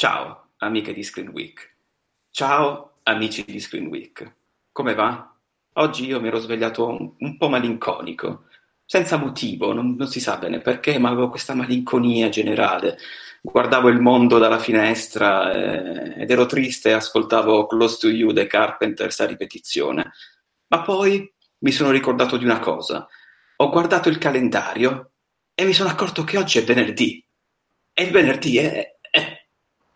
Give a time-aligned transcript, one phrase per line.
[0.00, 1.74] Ciao, amiche di Screen Week.
[2.30, 4.36] Ciao, amici di Screen Week.
[4.70, 5.36] Come va?
[5.72, 8.44] Oggi io mi ero svegliato un, un po' malinconico
[8.84, 12.98] senza motivo, non, non, si sa bene perché, ma avevo questa malinconia generale.
[13.40, 18.46] Guardavo il mondo dalla finestra eh, ed ero triste e ascoltavo Close to You dei
[18.46, 20.12] Carpenters a ripetizione.
[20.68, 23.04] Ma poi mi sono ricordato di una cosa.
[23.56, 25.10] Ho guardato il calendario
[25.54, 27.20] e mi sono accorto che oggi è venerdì.
[27.92, 29.47] E il venerdì è, è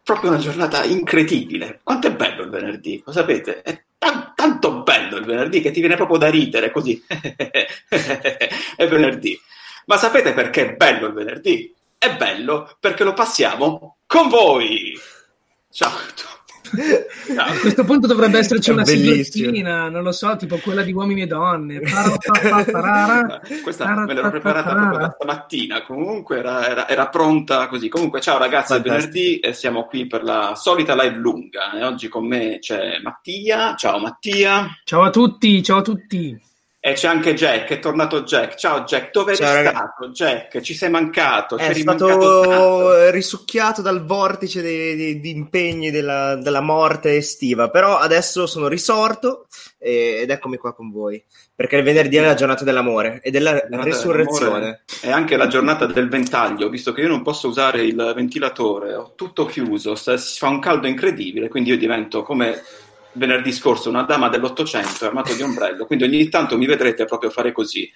[0.03, 1.81] proprio una giornata incredibile.
[1.83, 3.63] Quanto è bello il venerdì, lo sapete?
[3.63, 7.03] È t- tanto bello il venerdì che ti viene proprio da ridere così.
[7.09, 9.39] è venerdì.
[9.87, 11.75] Ma sapete perché è bello il venerdì?
[11.99, 14.99] È bello perché lo passiamo con voi.
[15.71, 16.32] Ciao a tutti.
[17.37, 21.27] A questo punto dovrebbe esserci una siglina, non lo so, tipo quella di uomini e
[21.27, 21.81] donne.
[23.63, 25.83] Questa me l'ero preparata proprio stamattina.
[25.83, 27.89] Comunque era, era, era, pronta così.
[27.89, 31.73] Comunque, ciao ragazzi, è venerdì e siamo qui per la solita live lunga.
[31.73, 33.75] E oggi con me c'è Mattia.
[33.77, 34.69] Ciao Mattia.
[34.85, 36.51] Ciao a tutti, ciao a tutti.
[36.85, 38.57] E c'è anche Jack, è tornato Jack.
[38.57, 40.61] Ciao Jack, dove Ciao, eri stato Jack?
[40.61, 41.57] Ci sei mancato?
[41.57, 49.47] È stato risucchiato dal vortice di impegni della, della, morte estiva, però adesso sono risorto
[49.79, 51.23] ed eccomi qua con voi,
[51.55, 54.83] perché il venerdì è la giornata dell'amore e della resurrezione.
[55.01, 59.13] È anche la giornata del ventaglio, visto che io non posso usare il ventilatore, ho
[59.15, 62.61] tutto chiuso, si fa un caldo incredibile, quindi io divento come
[63.15, 67.53] venerdì scorso una dama dell'Ottocento armato di ombrello, quindi ogni tanto mi vedrete proprio fare
[67.53, 67.91] così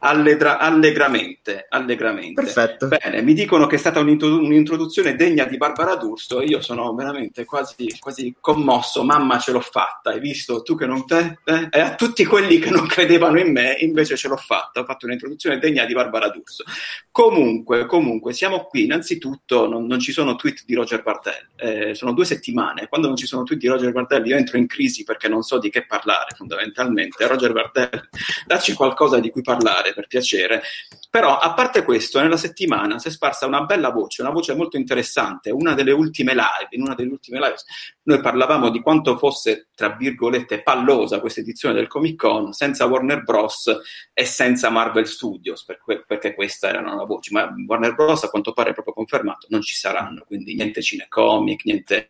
[0.00, 2.42] allegra- allegramente, allegramente.
[2.42, 2.88] Perfetto.
[2.88, 7.44] Bene, mi dicono che è stata un'introduzione degna di Barbara D'Urso e io sono veramente
[7.44, 9.04] quasi, quasi commosso.
[9.04, 10.10] Mamma, ce l'ho fatta.
[10.10, 11.38] Hai visto tu che non te?
[11.44, 11.68] Eh?
[11.70, 14.80] E a tutti quelli che non credevano in me, invece ce l'ho fatta.
[14.80, 16.64] Ho fatto un'introduzione degna di Barbara D'Urso.
[17.10, 18.84] Comunque, comunque, siamo qui.
[18.84, 21.48] Innanzitutto, non, non ci sono tweet di Roger Bartel.
[21.56, 22.88] Eh, sono due settimane.
[22.88, 25.58] Quando non ci sono tweet di Roger Bartel, io entro in crisi perché non so
[25.58, 27.26] di che parlare, fondamentalmente.
[27.26, 28.08] Roger Bartel,
[28.46, 30.62] dacci qualcosa di cui parlare per piacere.
[31.08, 34.76] Però, a parte questo, nella settimana si è sparsa una bella voce, una voce molto
[34.76, 35.50] interessante.
[35.50, 37.54] Una delle ultime live, in una delle ultime live,
[38.02, 43.22] noi parlavamo di quanto fosse, tra virgolette, pallosa questa edizione del Comic Con senza Warner
[43.22, 43.70] Bros.
[44.12, 47.32] e senza Marvel Studios, perché questa era una voce.
[47.32, 48.24] Ma Warner Bros.
[48.24, 52.08] a quanto pare è proprio confermato, non ci saranno, quindi niente cinecomic, niente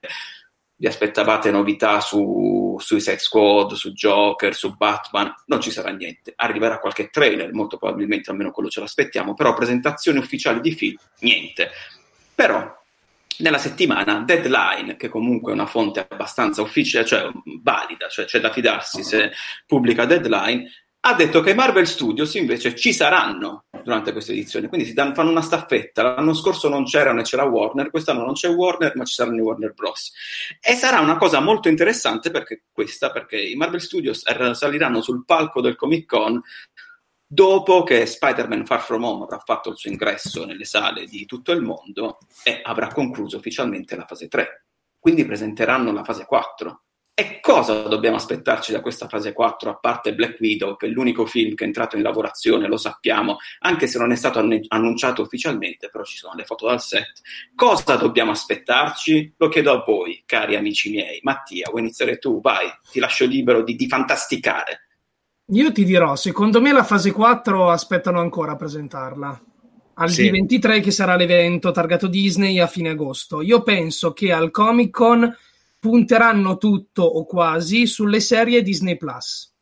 [0.77, 6.33] vi aspettavate novità su Suicide Squad, su Joker, su Batman, non ci sarà niente.
[6.37, 11.71] Arriverà qualche trailer, molto probabilmente, almeno quello ce l'aspettiamo, però presentazioni ufficiali di film, niente.
[12.35, 12.83] Però
[13.39, 17.31] nella settimana Deadline, che comunque è una fonte abbastanza ufficiale, cioè
[17.63, 19.33] valida, cioè c'è da fidarsi se
[19.67, 20.69] pubblica Deadline,
[21.07, 25.31] ha detto che Marvel Studios invece ci saranno durante questa edizione, quindi si danno, fanno
[25.31, 26.03] una staffetta.
[26.03, 29.43] L'anno scorso non c'erano e c'era Warner, quest'anno non c'è Warner, ma ci saranno i
[29.43, 30.13] Warner Bros.
[30.59, 34.23] E sarà una cosa molto interessante perché questa, perché i Marvel Studios
[34.53, 36.41] saliranno sul palco del Comic Con
[37.27, 41.53] dopo che Spider-Man Far From Home avrà fatto il suo ingresso nelle sale di tutto
[41.53, 44.65] il mondo e avrà concluso ufficialmente la fase 3.
[44.99, 46.85] Quindi presenteranno la fase 4
[47.17, 51.27] e cosa dobbiamo aspettarci da questa fase 4, a parte Black Widow, che è l'unico
[51.27, 55.91] film che è entrato in lavorazione, lo sappiamo, anche se non è stato annunciato ufficialmente,
[55.91, 57.21] però ci sono le foto dal set.
[57.55, 59.35] Cosa dobbiamo aspettarci?
[59.37, 61.21] Lo chiedo a voi, cari amici miei.
[61.23, 62.41] Mattia, vuoi iniziare tu?
[62.41, 64.89] Vai, ti lascio libero di, di fantasticare.
[65.53, 69.41] Io ti dirò, secondo me la fase 4 aspettano ancora a presentarla.
[69.97, 70.29] Al sì.
[70.29, 73.41] D23 che sarà l'evento targato Disney a fine agosto.
[73.41, 75.37] Io penso che al Comic Con
[75.85, 79.53] punteranno tutto o quasi sulle serie Disney Plus.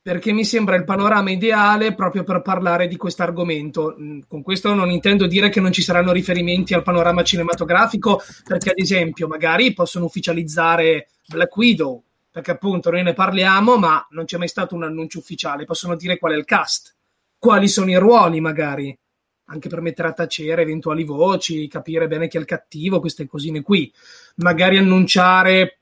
[0.00, 3.94] Perché mi sembra il panorama ideale proprio per parlare di questo argomento.
[4.00, 8.70] Mm, con questo non intendo dire che non ci saranno riferimenti al panorama cinematografico, perché
[8.70, 14.38] ad esempio magari possono ufficializzare Black Widow, perché appunto noi ne parliamo, ma non c'è
[14.38, 15.66] mai stato un annuncio ufficiale.
[15.66, 16.96] Possono dire qual è il cast,
[17.38, 18.98] quali sono i ruoli magari
[19.46, 23.60] anche per mettere a tacere eventuali voci, capire bene chi è il cattivo, queste cosine
[23.62, 23.92] qui.
[24.36, 25.80] Magari annunciare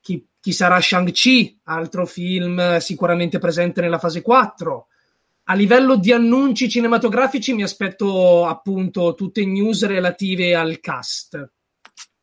[0.00, 4.86] chi, chi sarà Shang-Chi, altro film sicuramente presente nella fase 4.
[5.44, 11.50] A livello di annunci cinematografici mi aspetto appunto tutte news relative al cast.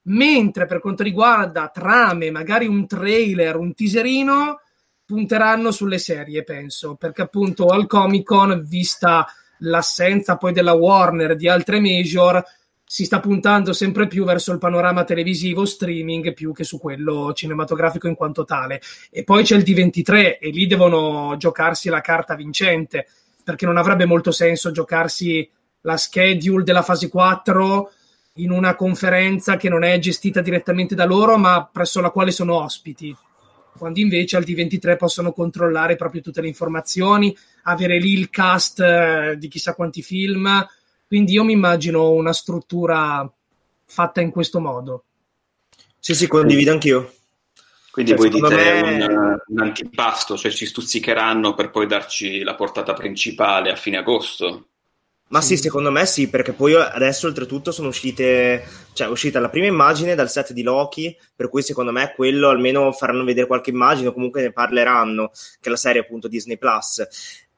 [0.04, 4.62] Mentre per quanto riguarda trame, magari un trailer, un teaserino,
[5.04, 9.28] punteranno sulle serie, penso, perché appunto al Comic Con, vista
[9.60, 12.42] l'assenza poi della Warner di altre major,
[12.90, 18.08] si sta puntando sempre più verso il panorama televisivo streaming più che su quello cinematografico
[18.08, 18.82] in quanto tale.
[19.12, 23.06] E poi c'è il D23 e lì devono giocarsi la carta vincente,
[23.44, 25.48] perché non avrebbe molto senso giocarsi
[25.82, 27.92] la schedule della fase 4
[28.36, 32.56] in una conferenza che non è gestita direttamente da loro, ma presso la quale sono
[32.56, 33.14] ospiti.
[33.78, 39.36] Quando invece al D23 possono controllare proprio tutte le informazioni, avere lì il cast eh,
[39.38, 40.66] di chissà quanti film,
[41.08, 43.30] quindi io mi immagino una struttura
[43.86, 45.04] fatta in questo modo.
[46.00, 47.14] Sì, sì, condivido anch'io.
[47.92, 49.06] Quindi cioè, voi dite me...
[49.06, 54.68] un, un, antipasto, cioè ci stuzzicheranno per poi darci la portata principale a fine agosto.
[55.30, 55.56] Ma sì.
[55.56, 58.64] sì, secondo me sì, perché poi adesso oltretutto sono uscite,
[58.94, 62.50] cioè è uscita la prima immagine dal set di Loki, per cui secondo me quello
[62.50, 66.58] almeno faranno vedere qualche immagine o comunque ne parleranno, che è la serie appunto Disney
[66.58, 67.06] Plus.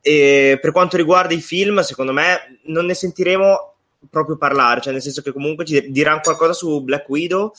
[0.02, 3.74] E per quanto riguarda i film, secondo me non ne sentiremo
[4.10, 7.52] proprio parlare, cioè nel senso che comunque ci diranno qualcosa su Black Widow,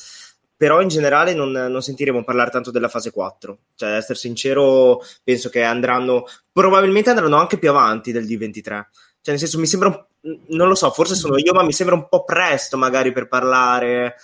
[0.56, 3.58] però in generale non, non, sentiremo parlare tanto della fase 4.
[3.74, 8.62] Cioè, essere sincero, penso che andranno, probabilmente andranno anche più avanti del D23.
[8.62, 8.84] Cioè,
[9.24, 10.06] nel senso, mi sembra,
[10.48, 14.16] non lo so, forse sono io, ma mi sembra un po' presto magari per parlare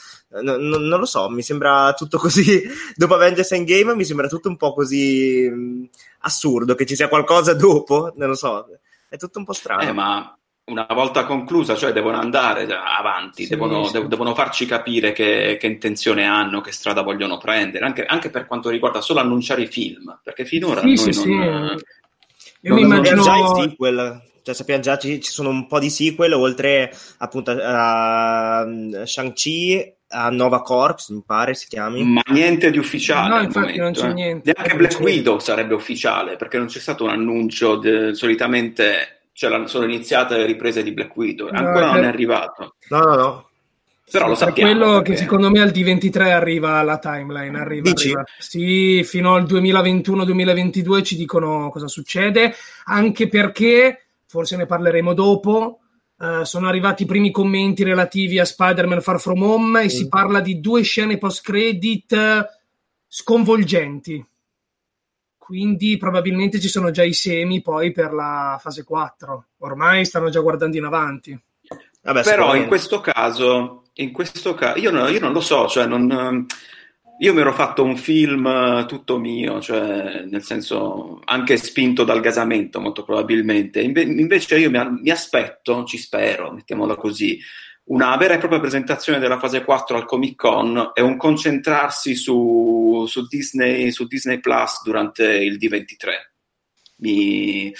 [0.43, 2.63] No, no, non lo so, mi sembra tutto così.
[2.95, 5.85] Dopo Avengers Endgame mi sembra tutto un po' così mh, mm,
[6.21, 8.13] assurdo che ci sia qualcosa dopo.
[8.17, 8.67] Non lo so,
[9.09, 9.83] è tutto un po' strano.
[9.83, 10.37] Eh, ma
[10.67, 13.93] una volta conclusa, cioè devono andare avanti, sì, devono, sì.
[13.93, 18.47] De- devono, farci capire che, che, intenzione hanno, che strada vogliono prendere, anche, anche, per
[18.47, 21.79] quanto riguarda solo annunciare i film, perché finora sì, noi sì, non, Io
[22.63, 25.91] non mi immagino già il sequel cioè sappiamo già ci, ci sono un po' di
[25.91, 28.67] sequel oltre appunto a, a
[29.05, 32.05] Shang-Chi a Nova Corps, mi pare si chiami.
[32.05, 33.29] Ma niente di ufficiale.
[33.29, 34.13] No, infatti momento, non c'è eh.
[34.13, 34.53] niente.
[34.55, 38.15] Neanche Black Widow sarebbe ufficiale, perché non c'è stato un annuncio, de...
[38.15, 42.77] solitamente cioè, sono iniziate le riprese di Black Widow, ancora no, non è arrivato.
[42.91, 43.49] No, no, no.
[44.09, 44.71] Però lo sappiamo.
[44.71, 45.11] Quello perché...
[45.11, 48.23] che secondo me al D23 arriva la timeline, arriva, arriva.
[48.39, 52.55] Sì, fino al 2021-2022 ci dicono cosa succede,
[52.85, 55.81] anche perché, forse ne parleremo dopo,
[56.19, 60.41] Uh, sono arrivati i primi commenti relativi a Spider-Man Far From Home e si parla
[60.41, 62.49] di due scene post-credit
[63.07, 64.27] sconvolgenti.
[65.37, 69.47] Quindi probabilmente ci sono già i semi poi per la fase 4.
[69.59, 71.39] Ormai stanno già guardando in avanti.
[72.03, 75.87] Vabbè, Però in questo caso, in questo caso io, non, io non lo so, cioè
[75.87, 76.47] non,
[77.19, 82.21] io mi ero fatto un film eh, tutto mio, cioè nel senso anche spinto dal
[82.21, 83.81] gasamento molto probabilmente.
[83.81, 87.39] Inve- invece io mi, mi, aspetto, ci spero, mettiamola così,
[87.85, 93.05] una vera e propria presentazione della fase 4 al Comic Con e un concentrarsi su,
[93.07, 96.09] su, Disney, su Disney Plus durante il D23.
[96.99, 97.73] Mi...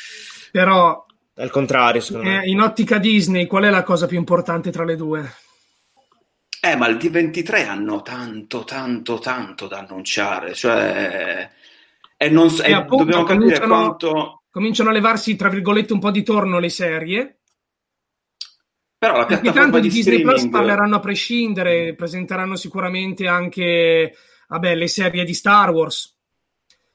[0.53, 1.05] Però
[1.39, 2.47] al contrario, secondo eh, me.
[2.47, 5.31] In ottica Disney, qual è la cosa più importante tra le due?
[6.67, 11.49] Eh, ma il D23 hanno tanto, tanto, tanto da annunciare, cioè...
[12.17, 14.43] E non, e appunto, dobbiamo capire quanto...
[14.51, 17.39] Cominciano a levarsi, tra virgolette, un po' di torno le serie.
[18.99, 20.29] Però la piattaforma tanto di Disney streaming...
[20.31, 24.17] Plus parleranno a prescindere, presenteranno sicuramente anche,
[24.49, 26.17] vabbè, le serie di Star Wars.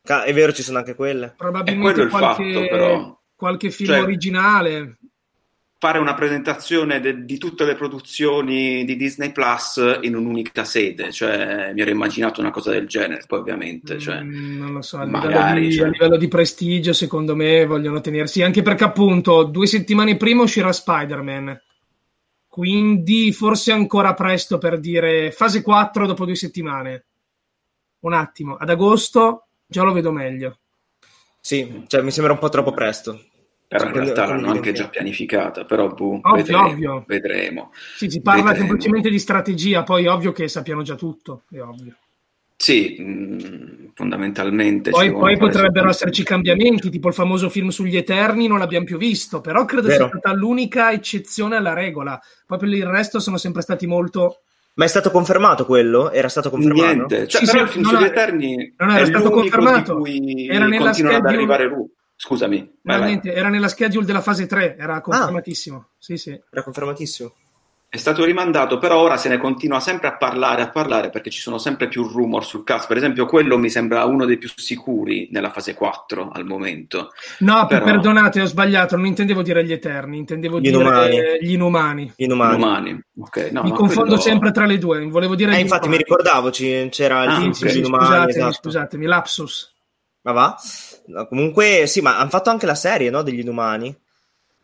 [0.02, 1.36] È vero, ci sono anche quelle.
[1.38, 4.98] Probabilmente qualche, fatto, qualche film cioè, originale
[5.82, 11.72] fare una presentazione de- di tutte le produzioni di Disney Plus in un'unica sede, cioè
[11.74, 15.08] mi ero immaginato una cosa del genere, poi ovviamente, cioè, mm, non lo so, a,
[15.08, 15.88] magari, livello di, cioè...
[15.88, 20.72] a livello di prestigio secondo me vogliono tenersi, anche perché appunto due settimane prima uscirà
[20.72, 21.60] Spider-Man,
[22.48, 27.06] quindi forse ancora presto per dire fase 4 dopo due settimane.
[28.02, 30.60] Un attimo, ad agosto già lo vedo meglio.
[31.40, 33.20] Sì, cioè mi sembra un po' troppo presto.
[33.72, 37.04] Però in realtà l'hanno anche già pianificata, però boh, ovvio, vedremo, ovvio.
[37.08, 37.72] vedremo.
[37.96, 38.66] Sì, si parla vedremo.
[38.68, 41.96] semplicemente di strategia, poi ovvio che sappiano già tutto, è ovvio.
[42.58, 44.90] Sì, mh, mm, fondamentalmente.
[44.90, 49.40] Poi, poi potrebbero esserci cambiamenti, tipo il famoso film sugli Eterni, non l'abbiamo più visto,
[49.40, 50.10] però credo Vero.
[50.10, 52.20] sia stata l'unica eccezione alla regola.
[52.46, 54.42] Poi per il resto sono sempre stati molto
[54.74, 56.12] ma è stato confermato quello?
[56.12, 56.84] Era stato confermato?
[56.84, 60.06] Niente, cioè, sì, però sì, il film sugli Eterni non era stato confermato.
[60.06, 61.16] era nella schedule...
[61.16, 61.90] ad arrivare Ru.
[62.24, 62.72] Scusami.
[62.84, 63.20] Vai, vai.
[63.34, 65.78] era nella schedule della fase 3, era confermatissimo.
[65.78, 66.40] Ah, sì, sì.
[66.52, 67.34] Era confermatissimo.
[67.90, 71.40] È stato rimandato, però ora se ne continua sempre a parlare, a parlare, perché ci
[71.42, 72.86] sono sempre più rumor sul cast.
[72.88, 77.10] Per esempio, quello mi sembra uno dei più sicuri nella fase 4 al momento.
[77.40, 81.18] No, Però- perdonate, ho sbagliato, non intendevo dire gli Eterni, intendevo Gli dire Inumani.
[81.42, 82.14] gli Inumani.
[82.16, 82.56] Gli inumani.
[82.56, 83.04] Umani.
[83.18, 85.96] Ok, no, Mi confondo quello- sempre tra le due, volevo dire Eh, gli infatti mi
[85.96, 86.04] Inumani.
[86.18, 87.56] ricordavo, ci- c'era il Ah, film ok.
[87.56, 88.54] sugli Sì, inumani, scusatemi, esatto.
[88.54, 89.74] scusatemi, lapsus.
[90.22, 90.56] Ma va?
[91.08, 93.96] No, comunque, sì, ma hanno fatto anche la serie, no, degli inumani?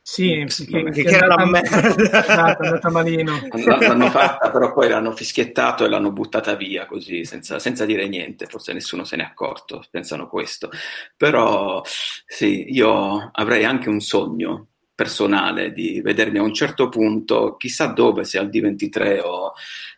[0.01, 1.79] Sì, Sì, che, che Che era una merda.
[1.85, 3.41] Esatto, è andata malino.
[3.51, 8.45] L'hanno fatta, però poi l'hanno fischiettato e l'hanno buttata via così, senza, senza dire niente.
[8.45, 10.69] Forse nessuno se n'è accorto, pensano questo.
[11.17, 17.85] Però sì, io avrei anche un sogno personale di vedermi a un certo punto, chissà
[17.85, 19.53] dove, se al D23 o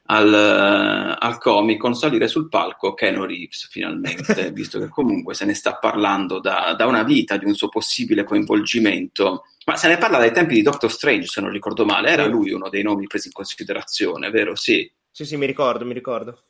[0.07, 5.45] al, eh, al Comic Con, salire sul palco Keanu Reeves finalmente, visto che comunque se
[5.45, 9.45] ne sta parlando da, da una vita di un suo possibile coinvolgimento.
[9.65, 12.51] Ma se ne parla dai tempi di Doctor Strange, se non ricordo male, era lui
[12.51, 14.53] uno dei nomi presi in considerazione, vero?
[14.55, 14.91] Sì.
[15.09, 16.43] Sì, sì, mi ricordo, mi ricordo.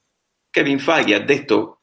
[0.49, 1.77] Kevin Feige ha detto,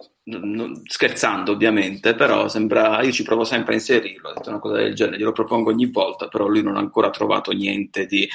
[0.85, 4.95] scherzando ovviamente, però sembra, io ci provo sempre a inserirlo, ha detto una cosa del
[4.95, 8.29] genere, glielo propongo ogni volta, però lui non ha ancora trovato niente di...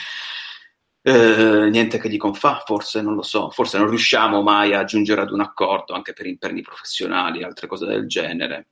[1.02, 5.22] eh, niente che gli confà, forse non lo so, forse non riusciamo mai a giungere
[5.22, 8.68] ad un accordo anche per imperni professionali, altre cose del genere.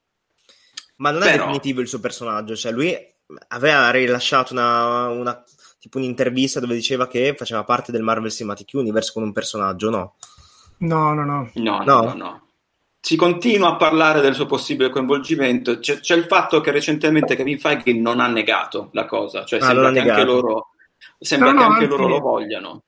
[0.97, 2.95] Ma non è Però- definitivo il suo personaggio, cioè lui
[3.49, 5.43] aveva rilasciato una, una-
[5.77, 10.15] tipo un'intervista dove diceva che faceva parte del Marvel Cinematic Universe con un personaggio, no?
[10.79, 11.49] No, no, no.
[11.55, 12.01] No, no, No?
[12.03, 12.47] no, no.
[13.01, 15.79] Si continua a parlare del suo possibile coinvolgimento.
[15.79, 19.65] C'è, c'è il fatto che recentemente Kevin Feige non ha negato la cosa, cioè Ah,
[19.67, 20.67] sembra che anche loro,
[21.17, 22.83] sembra No, che no, anche anzi- loro lo vogliano.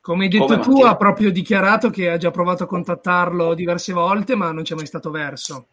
[0.00, 0.88] Come hai detto Come, tu, Mattia?
[0.90, 4.84] ha proprio dichiarato che ha già provato a contattarlo diverse volte, ma non c'è mai
[4.86, 5.68] stato verso.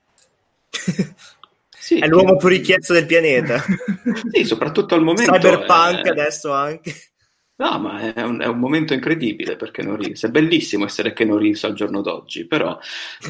[1.77, 3.61] Sì, È l'uomo più richiesto del pianeta.
[4.31, 5.33] Sì, soprattutto al momento.
[5.33, 6.93] Cyberpunk è- adesso anche.
[7.61, 10.25] No, ma è un, è un momento incredibile per Keanu Reeves.
[10.25, 12.75] È bellissimo essere Keanu Reeves al giorno d'oggi, però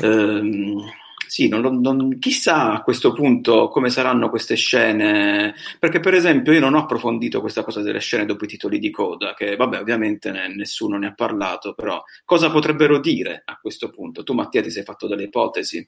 [0.02, 0.82] ehm,
[1.28, 6.62] sì, non, non- chissà a questo punto come saranno queste scene, perché per esempio io
[6.62, 10.32] non ho approfondito questa cosa delle scene dopo i titoli di coda, che vabbè ovviamente
[10.32, 14.24] ne- nessuno ne ha parlato, però cosa potrebbero dire a questo punto?
[14.24, 15.86] Tu Mattia ti sei fatto delle ipotesi?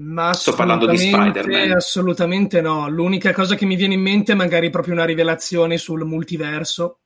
[0.00, 1.70] Ma Sto parlando di Spider-Man.
[1.70, 2.88] Assolutamente no.
[2.88, 7.00] L'unica cosa che mi viene in mente è magari proprio una rivelazione sul multiverso.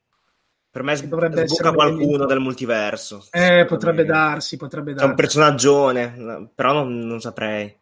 [0.74, 3.24] Per me Che dovrebbe un qualcuno del multiverso.
[3.30, 5.14] Eh, potrebbe darsi, potrebbe C'è un darsi.
[5.14, 7.72] personaggione, no, però non, non saprei.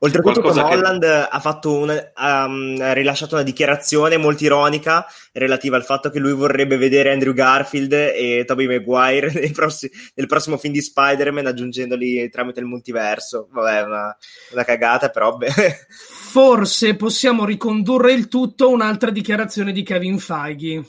[0.00, 4.44] Oltretutto Tom Qualcosa che- Holland ha, fatto una- ha, um, ha rilasciato una dichiarazione molto
[4.44, 9.90] ironica relativa al fatto che lui vorrebbe vedere Andrew Garfield e Tobey Maguire nei prossi-
[10.14, 13.48] nel prossimo film di Spider-Man aggiungendoli tramite il multiverso.
[13.50, 14.14] Vabbè, una,
[14.52, 15.48] una cagata, però beh.
[15.88, 20.84] Forse possiamo ricondurre il tutto a un'altra dichiarazione di Kevin Feige.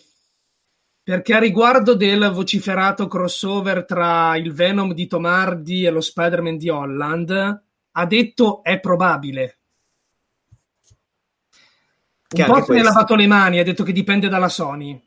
[1.10, 6.56] Perché a riguardo del vociferato crossover tra il Venom di Tom Hardy e lo Spider-Man
[6.56, 7.64] di Holland,
[7.94, 9.60] ha detto è probabile.
[12.38, 15.04] Un po' se ne ha lavato le mani, ha detto che dipende dalla Sony.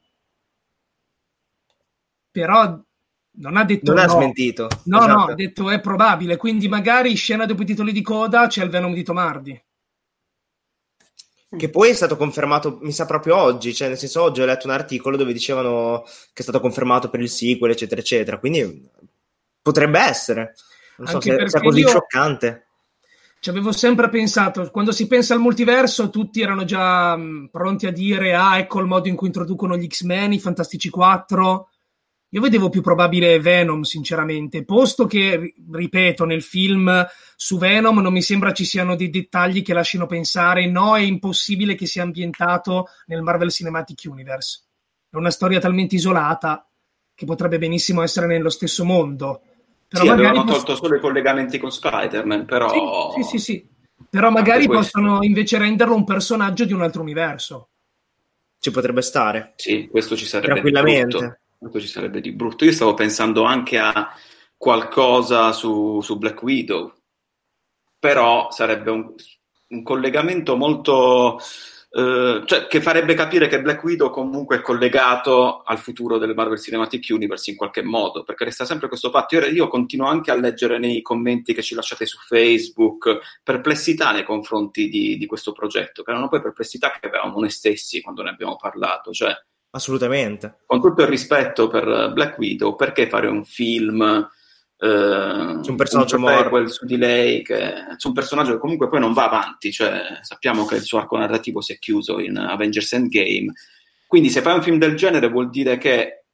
[2.33, 2.83] Però
[3.35, 4.13] non ha detto non ha no.
[4.13, 4.69] smentito.
[4.87, 5.31] No, no, Esatto.
[5.31, 8.93] ha detto è probabile, quindi magari scena dopo i titoli di coda c'è il Venom
[8.93, 9.65] di Tom Hardy.
[11.55, 14.67] Che poi è stato confermato, mi sa proprio oggi, cioè nel senso oggi ho letto
[14.67, 18.39] un articolo dove dicevano che è stato confermato per il sequel, eccetera, eccetera.
[18.39, 18.89] Quindi
[19.61, 20.55] potrebbe essere.
[20.97, 22.67] Non so Anche se sia così io- scioccante.
[23.39, 27.93] Ci avevo sempre pensato, quando si pensa al multiverso, tutti erano già mh, pronti a
[27.93, 31.69] dire: Ah, ecco il modo in cui introducono gli X-Men, i Fantastici 4.
[32.35, 38.11] Io vedevo più probabile Venom, sinceramente, posto che, ri- ripeto, nel film su Venom non
[38.11, 42.87] mi sembra ci siano dei dettagli che lasciano pensare: no, è impossibile che sia ambientato
[43.07, 44.63] nel Marvel Cinematic Universe.
[45.11, 46.67] È una storia talmente isolata
[47.15, 49.43] che potrebbe benissimo essere nello stesso mondo.
[49.87, 53.13] Però sì, magari avevano poss- tolto solo i collegamenti con Spider-Man, però...
[53.13, 53.69] sì, sì, sì, sì.
[54.09, 57.69] Però magari possono invece renderlo un personaggio di un altro universo.
[58.59, 59.53] Ci potrebbe stare.
[59.57, 61.19] Sì, questo ci sarebbe Tranquillamente.
[61.19, 61.37] brutto.
[61.63, 62.65] Questo ci sarebbe di brutto.
[62.65, 64.13] Io stavo pensando anche a
[64.57, 66.93] qualcosa su, su Black Widow,
[68.01, 69.15] però sarebbe un,
[69.69, 71.39] un collegamento molto...
[71.91, 76.61] eh, cioè, che farebbe capire che Black Widow comunque è collegato al futuro del Marvel
[76.61, 79.37] Cinematic Universe in qualche modo, perché resta sempre questo fatto.
[79.37, 84.25] Io, io continuo anche a leggere nei commenti che ci lasciate su Facebook perplessità nei
[84.25, 88.31] confronti di, di questo progetto, che erano poi perplessità che avevamo noi stessi quando ne
[88.31, 89.33] abbiamo parlato, cioè
[89.73, 90.61] Assolutamente.
[90.67, 94.29] con tutto il rispetto per Black Widow, perché fare un film
[94.83, 96.69] eh, Su un personaggio un morto.
[96.69, 100.65] su di lei, che, su un personaggio che comunque poi non va avanti, cioè sappiamo
[100.65, 103.53] che il suo arco narrativo si è chiuso in Avengers Endgame,
[104.09, 106.25] quindi se fai un film del genere vuol dire che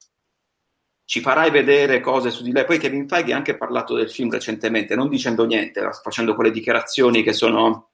[1.05, 2.65] ci farai vedere cose su di lei.
[2.65, 7.23] Poi Kevin Feige ha anche parlato del film recentemente, non dicendo niente, facendo quelle dichiarazioni
[7.23, 7.88] che sono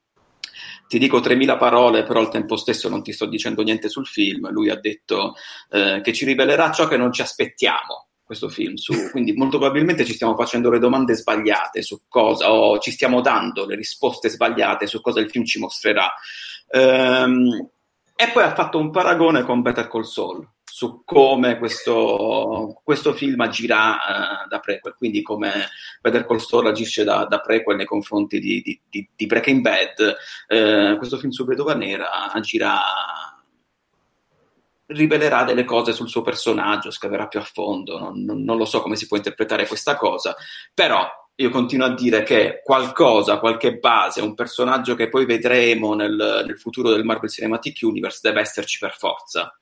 [0.88, 4.50] ti dico 3.000 parole, però al tempo stesso non ti sto dicendo niente sul film.
[4.51, 5.36] Lui ha detto
[5.70, 8.08] eh, che ci rivelerà ciò che non ci aspettiamo.
[8.24, 12.80] Questo film, su, quindi molto probabilmente ci stiamo facendo le domande sbagliate su cosa, o
[12.80, 16.12] ci stiamo dando le risposte sbagliate su cosa il film ci mostrerà.
[16.72, 17.70] Ehm,
[18.15, 23.39] e poi ha fatto un paragone con Better Call Saul su come questo, questo film
[23.39, 25.70] agirà uh, da prequel, quindi come
[26.01, 30.15] Better Call Saul agisce da, da prequel nei confronti di, di, di, di Breaking Bad,
[30.50, 32.77] uh, questo film su Vedova Nera agirà
[34.88, 38.82] rivelerà delle cose sul suo personaggio, scaverà più a fondo, non, non, non, lo so
[38.82, 40.36] come si può interpretare questa cosa,
[40.74, 46.44] però io continuo a dire che qualcosa, qualche base, un personaggio che poi vedremo nel,
[46.46, 49.58] nel futuro del Marvel Cinematic Universe deve esserci per forza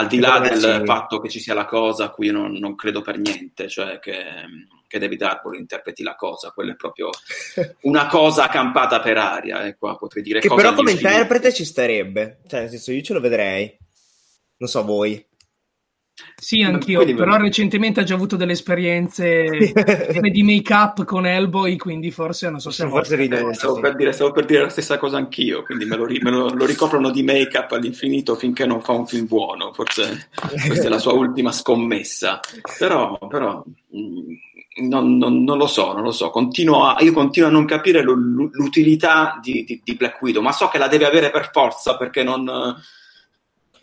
[0.00, 0.84] al di là del sì.
[0.84, 3.98] fatto che ci sia la cosa a cui io non, non credo per niente, cioè
[3.98, 4.24] che,
[4.86, 7.10] che, David Harbour interpreti la cosa, quella è proprio
[7.82, 9.64] una cosa campata per aria.
[9.64, 13.12] E qua potrei dire che però come interprete ci starebbe, cioè nel senso io ce
[13.12, 13.76] lo vedrei,
[14.56, 15.26] non so voi.
[16.36, 19.46] Sì, anch'io, Quindi, però recentemente ha già avuto delle esperienze
[20.32, 22.88] di make-up con Hellboy, quindi forse non so se...
[22.88, 23.80] Forse ridere, stavo, sì.
[23.82, 26.64] per dire, stavo per dire la stessa cosa anch'io, quindi me lo, me lo, lo
[26.64, 30.30] ricoprono di make-up all'infinito finché non fa un film buono, forse
[30.66, 32.40] questa è la sua ultima scommessa.
[32.78, 33.62] Però, però
[33.94, 36.30] mm, non, non, non, lo so, non lo so.
[36.30, 40.68] Continuo a, io continuo a non capire l'utilità di, di, di, Black Widow, ma so
[40.68, 42.78] che la deve avere per forza perché non, non,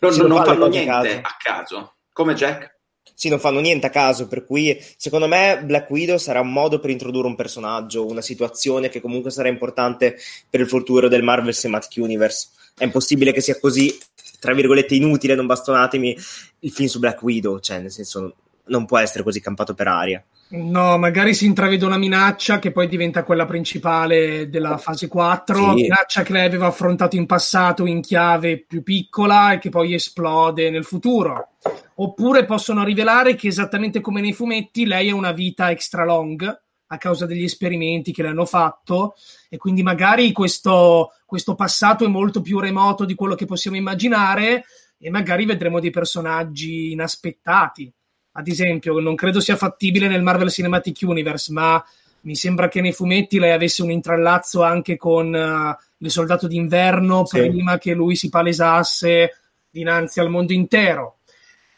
[0.00, 1.92] non fanno niente a caso.
[2.18, 2.78] Come Jack?
[3.14, 6.80] Sì, non fanno niente a caso, per cui secondo me Black Widow sarà un modo
[6.80, 10.16] per introdurre un personaggio, una situazione che comunque sarà importante
[10.50, 12.48] per il futuro del Marvel Cinematic Universe.
[12.76, 13.96] È impossibile che sia così,
[14.40, 16.18] tra virgolette, inutile, non bastonatemi,
[16.58, 18.34] il film su Black Widow, cioè nel senso
[18.64, 20.20] non può essere così campato per aria.
[20.48, 25.74] No, magari si intravede una minaccia che poi diventa quella principale della fase 4, sì.
[25.82, 30.68] minaccia che lei aveva affrontato in passato in chiave più piccola e che poi esplode
[30.68, 31.50] nel futuro.
[32.00, 36.96] Oppure possono rivelare che esattamente come nei fumetti lei ha una vita extra long a
[36.96, 39.14] causa degli esperimenti che le hanno fatto
[39.48, 44.64] e quindi magari questo, questo passato è molto più remoto di quello che possiamo immaginare
[44.96, 47.92] e magari vedremo dei personaggi inaspettati
[48.38, 51.84] ad esempio, non credo sia fattibile nel Marvel Cinematic Universe, ma
[52.20, 57.26] mi sembra che nei fumetti lei avesse un intrallazzo anche con uh, il soldato d'inverno
[57.26, 57.48] sì.
[57.48, 61.17] prima che lui si palesasse dinanzi al mondo intero.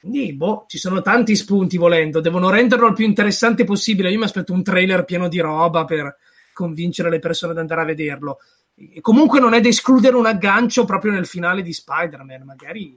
[0.00, 4.10] Quindi, boh, ci sono tanti spunti volendo, devono renderlo il più interessante possibile.
[4.10, 6.16] Io mi aspetto un trailer pieno di roba per
[6.52, 8.38] convincere le persone ad andare a vederlo.
[8.74, 12.96] E comunque non è da escludere un aggancio proprio nel finale di Spider-Man, magari.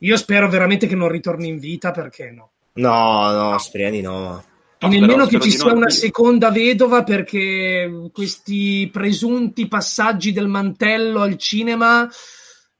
[0.00, 2.50] Io spero veramente che non ritorni in vita perché no.
[2.74, 4.44] No, no, speriamo di no.
[4.78, 11.36] E nemmeno che ci sia una seconda vedova perché questi presunti passaggi del mantello al
[11.36, 12.08] cinema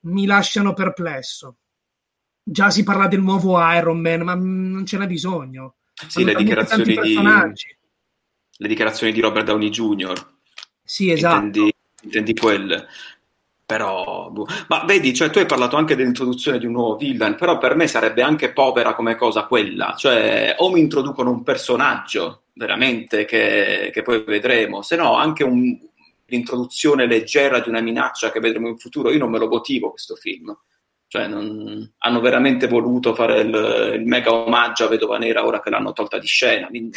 [0.03, 1.57] mi lasciano perplesso.
[2.51, 5.75] Già si parla del nuovo Iron Man, ma non ce n'è bisogno.
[6.07, 7.19] Sì, le dichiarazioni, di,
[8.57, 10.15] le dichiarazioni di Robert Downey Jr.
[10.83, 11.45] Sì, esatto.
[11.45, 12.87] Intendi, intendi quelle.
[13.67, 14.47] Però, boh.
[14.69, 17.87] ma vedi, cioè, tu hai parlato anche dell'introduzione di un nuovo villain, però per me
[17.87, 19.95] sarebbe anche povera come cosa quella.
[19.95, 25.79] Cioè, o mi introducono un personaggio veramente che, che poi vedremo, se no anche un,
[26.29, 29.11] l'introduzione leggera di una minaccia che vedremo in futuro.
[29.11, 30.57] Io non me lo motivo questo film.
[31.11, 35.71] Cioè, non, hanno veramente voluto fare il, il, mega omaggio a Vedova Nera ora che
[35.71, 36.69] l'hanno tolta di scena.
[36.71, 36.91] Non,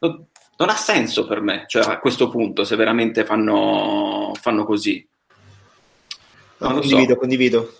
[0.00, 0.26] non,
[0.58, 5.06] non ha senso per me, cioè, a questo punto, se veramente fanno, fanno così.
[6.58, 7.18] No, condivido, so.
[7.18, 7.74] condivido.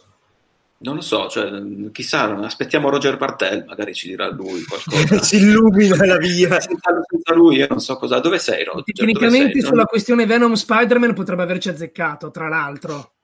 [0.79, 1.51] Non lo so, cioè,
[1.93, 5.21] chissà, aspettiamo Roger Bartel, magari ci dirà lui qualcosa.
[5.21, 6.59] si illumina la via.
[6.59, 8.21] senza, senza, lui io non so cosa.
[8.21, 8.85] Dove sei, Roger?
[8.85, 9.61] Tecnicamente sei?
[9.61, 9.87] sulla non...
[9.87, 13.17] questione Venom Spider-Man potrebbe averci azzeccato, tra l'altro.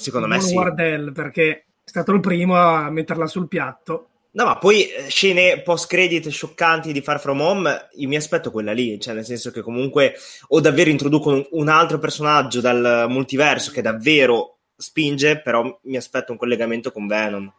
[0.00, 0.54] Secondo me sì.
[0.54, 4.06] Wardell, perché è stato il primo a metterla sul piatto.
[4.32, 8.72] No, ma poi eh, scene post-credit scioccanti di Far From Home, io mi aspetto quella
[8.72, 10.14] lì, cioè nel senso che comunque
[10.48, 16.38] o davvero introducono un altro personaggio dal multiverso che davvero spinge, però mi aspetto un
[16.38, 17.52] collegamento con Venom.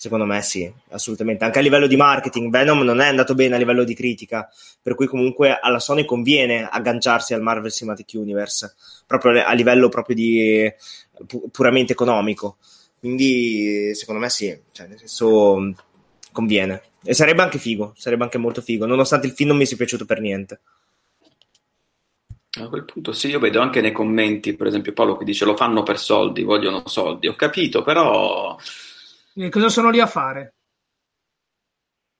[0.00, 1.44] Secondo me sì, assolutamente.
[1.44, 4.48] Anche a livello di marketing, Venom non è andato bene a livello di critica,
[4.80, 8.74] per cui comunque alla Sony conviene agganciarsi al Marvel Cinematic Universe,
[9.06, 10.72] proprio a livello proprio di
[11.52, 12.56] puramente economico.
[12.98, 15.74] Quindi secondo me sì, cioè, nel senso
[16.32, 16.80] conviene.
[17.04, 20.06] E sarebbe anche figo, sarebbe anche molto figo, nonostante il film non mi sia piaciuto
[20.06, 20.60] per niente.
[22.58, 25.56] A quel punto sì, io vedo anche nei commenti, per esempio Paolo che dice lo
[25.56, 27.28] fanno per soldi, vogliono soldi.
[27.28, 28.56] Ho capito, però...
[29.34, 30.54] E cosa sono lì a fare?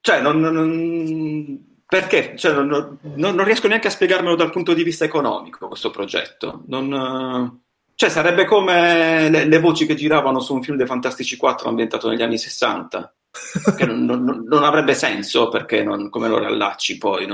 [0.00, 5.04] cioè, non, non perché cioè, non, non, riesco neanche a spiegarmelo dal punto di vista
[5.04, 6.62] economico questo progetto.
[6.68, 7.62] Non,
[7.94, 12.08] cioè, sarebbe come le, le, voci che giravano su un film dei Fantastici 4 ambientato
[12.08, 13.14] negli anni 60.
[13.76, 17.26] che non, non, non, avrebbe senso perché come lo rallacci poi.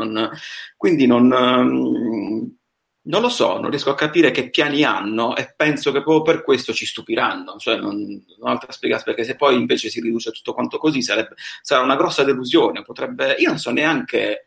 [0.76, 2.56] quindi non,
[3.06, 6.44] non, lo so, non riesco a capire che piani hanno e penso che proprio per
[6.44, 7.56] questo ci stupiranno.
[7.56, 7.96] Cioè, non,
[8.38, 11.96] non altra spiegazione perché se poi invece si riduce tutto quanto così sarebbe, sarà una
[11.96, 12.82] grossa delusione.
[12.82, 14.46] Potrebbe, io non so neanche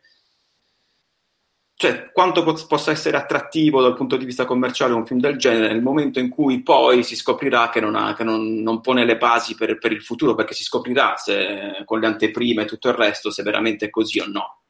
[1.80, 5.72] cioè, quanto po- possa essere attrattivo dal punto di vista commerciale un film del genere
[5.72, 9.16] nel momento in cui poi si scoprirà che non, ha, che non, non pone le
[9.16, 12.94] basi per, per, il futuro, perché si scoprirà se con le anteprime e tutto il
[12.96, 14.60] resto se veramente è così o no.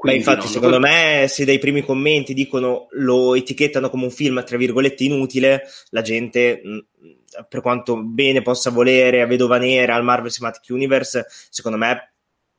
[0.00, 0.48] Beh, infatti, non...
[0.48, 5.64] secondo me, se dai primi commenti dicono lo etichettano come un film tra virgolette inutile,
[5.90, 6.78] la gente, mm,
[7.48, 12.12] per quanto bene possa volere a Vedova Nera al Marvel Cinematic Universe, secondo me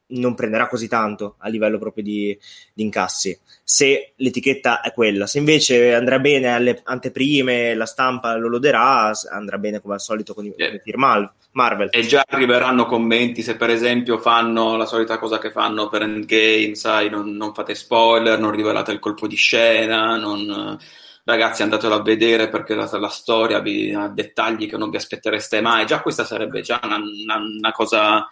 [0.09, 2.37] non prenderà così tanto a livello proprio di,
[2.73, 3.37] di, incassi.
[3.63, 5.27] Se l'etichetta è quella.
[5.27, 10.33] Se invece andrà bene alle anteprime la stampa lo loderà andrà bene come al solito
[10.33, 10.79] con i yeah.
[10.83, 11.89] film Marvel.
[11.91, 16.75] E già arriveranno commenti se per esempio fanno la solita cosa che fanno per Endgame
[16.75, 20.77] sai non, non fate spoiler non rivelate il colpo di scena non
[21.23, 25.61] ragazzi andatelo a vedere perché la, la storia vi, ha dettagli che non vi aspettereste
[25.61, 25.85] mai.
[25.85, 28.27] Già questa sarebbe già una, una, una cosa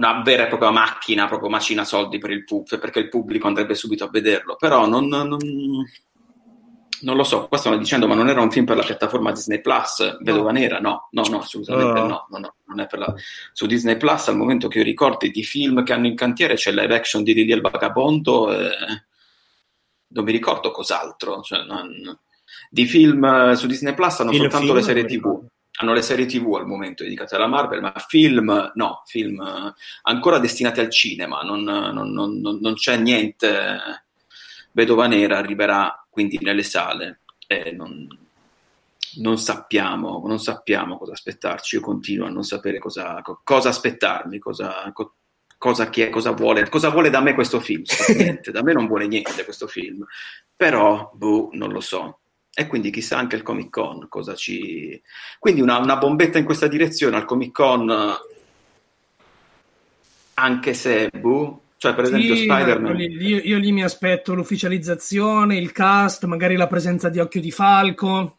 [0.00, 3.74] una vera e propria macchina, proprio macina soldi per il pub, perché il pubblico andrebbe
[3.74, 5.36] subito a vederlo, però non, non,
[7.02, 9.60] non lo so, qua stanno dicendo ma non era un film per la piattaforma Disney
[9.60, 12.06] Plus, Vedova Nera, no, no, no, assolutamente oh.
[12.06, 13.14] no, no, no, non è per la...
[13.52, 16.72] su Disney Plus al momento che io ricordi di film che hanno in cantiere c'è
[16.72, 18.70] live action di Lily il Vagabondo e
[20.12, 22.18] non mi ricordo cos'altro, cioè, non...
[22.70, 25.46] di film su Disney Plus hanno il soltanto le serie tv
[25.80, 30.38] hanno le serie tv al momento dedicate alla Marvel, ma film no, film eh, ancora
[30.38, 33.78] destinati al cinema, non, non, non, non c'è niente.
[34.72, 38.06] Vedova Nera arriverà quindi nelle sale e non,
[39.38, 41.76] sappiamo, non sappiamo cosa aspettarci.
[41.76, 44.92] Io continuo a non sapere cosa, cosa aspettarmi, cosa,
[45.56, 47.82] cosa, è, cosa, vuole, cosa vuole da me questo film.
[48.52, 50.04] da me non vuole niente questo film,
[50.54, 52.19] però boh, non lo so
[52.52, 55.00] e quindi chissà anche il Comic Con cosa ci...
[55.38, 58.16] Quindi una, una bombetta in questa direzione al Comic Con,
[60.34, 62.98] anche se, boh, cioè per esempio sì, Spider-Man...
[62.98, 68.36] Io, io, lì mi aspetto l'ufficializzazione, il cast, magari la presenza di Occhio di Falco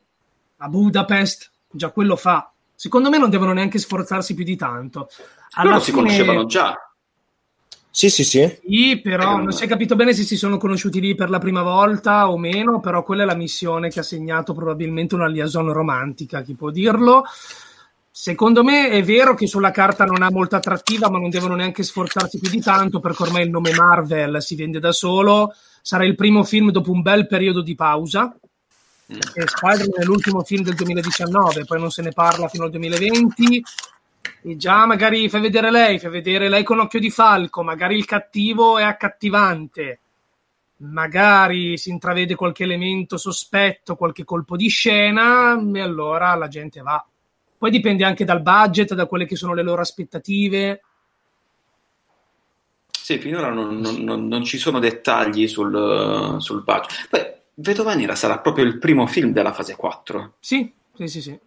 [0.58, 2.52] a Budapest, già quello fa.
[2.76, 5.10] Secondo me non devono neanche sforzarsi più di tanto.
[5.52, 5.84] Alla Loro fine...
[5.84, 6.76] si conoscevano già.
[7.94, 8.60] Sì, sì, sì.
[8.66, 11.62] Sì, però non si è capito bene se si sono conosciuti lì per la prima
[11.62, 16.42] volta o meno, però quella è la missione che ha segnato probabilmente una liaison romantica,
[16.42, 17.24] chi può dirlo.
[18.10, 21.84] Secondo me è vero che sulla carta non ha molta attrattiva, ma non devono neanche
[21.84, 25.54] sforzarsi più di tanto, perché ormai il nome Marvel si vende da solo.
[25.82, 28.34] Sarà il primo film dopo un bel periodo di pausa.
[29.12, 29.18] Mm.
[29.46, 33.62] Spider-Man è l'ultimo film del 2019, poi non se ne parla fino al 2020 e
[34.42, 38.78] già magari fai vedere lei, fai vedere lei con occhio di falco, magari il cattivo
[38.78, 40.00] è accattivante,
[40.78, 47.06] magari si intravede qualche elemento sospetto, qualche colpo di scena, e allora la gente va.
[47.58, 50.82] Poi dipende anche dal budget, da quelle che sono le loro aspettative.
[52.90, 57.08] Sì, finora non, non, non ci sono dettagli sul, sul budget.
[57.10, 60.36] Poi, Vedova Nera sarà proprio il primo film della fase 4.
[60.40, 61.40] Sì, sì, sì, sì.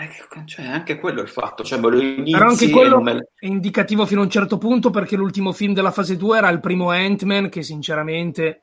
[0.00, 1.64] Eh, cioè, anche quello è il fatto.
[1.64, 3.30] Cioè, Però anche quello me...
[3.36, 6.60] è indicativo fino a un certo punto perché l'ultimo film della fase 2 era il
[6.60, 8.62] primo Ant-Man che sinceramente...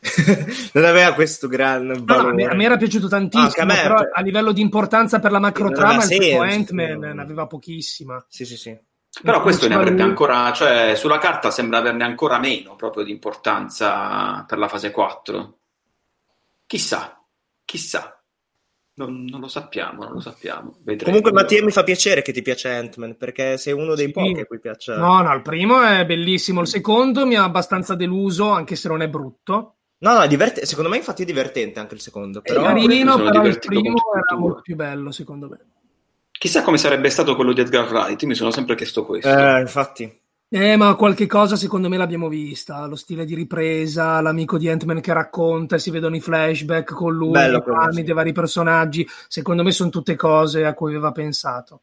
[0.74, 2.44] non aveva questo gran valore.
[2.44, 5.38] No, a, me, me, era piaciuto tantissimo, ah, però a livello di importanza per la
[5.38, 7.12] macro trama il primo Ant-Man no.
[7.14, 8.22] ne aveva pochissima.
[8.28, 8.78] Sì, sì, sì.
[9.22, 14.44] Però questo ne avrebbe ancora, cioè sulla carta sembra averne ancora meno proprio di importanza
[14.46, 15.58] per la fase 4.
[16.66, 17.18] Chissà,
[17.64, 18.21] chissà.
[18.94, 20.76] Non, non, lo sappiamo, non lo sappiamo.
[20.82, 21.04] Vedremo.
[21.04, 24.12] Comunque, Mattia, mi fa piacere che ti piace Ant-Man perché sei uno dei sì.
[24.12, 24.94] pochi a cui piace.
[24.94, 26.60] No, no, il primo è bellissimo.
[26.60, 29.76] Il secondo mi ha abbastanza deluso, anche se non è brutto.
[29.98, 32.42] No, no, divert- secondo me, infatti, è divertente anche il secondo.
[32.42, 35.58] Però, è carino, però il primo era molto più bello, secondo me.
[36.30, 38.22] Chissà come sarebbe stato quello di Edgar Wright.
[38.24, 39.28] Mi sono sempre chiesto questo.
[39.28, 40.20] Eh, infatti.
[40.54, 42.84] Eh, ma qualche cosa secondo me l'abbiamo vista.
[42.84, 47.30] Lo stile di ripresa, l'amico di Ant-Man che racconta, si vedono i flashback con lui,
[47.30, 48.02] Bello, i panni sì.
[48.02, 49.08] dei vari personaggi.
[49.28, 51.80] Secondo me sono tutte cose a cui aveva pensato.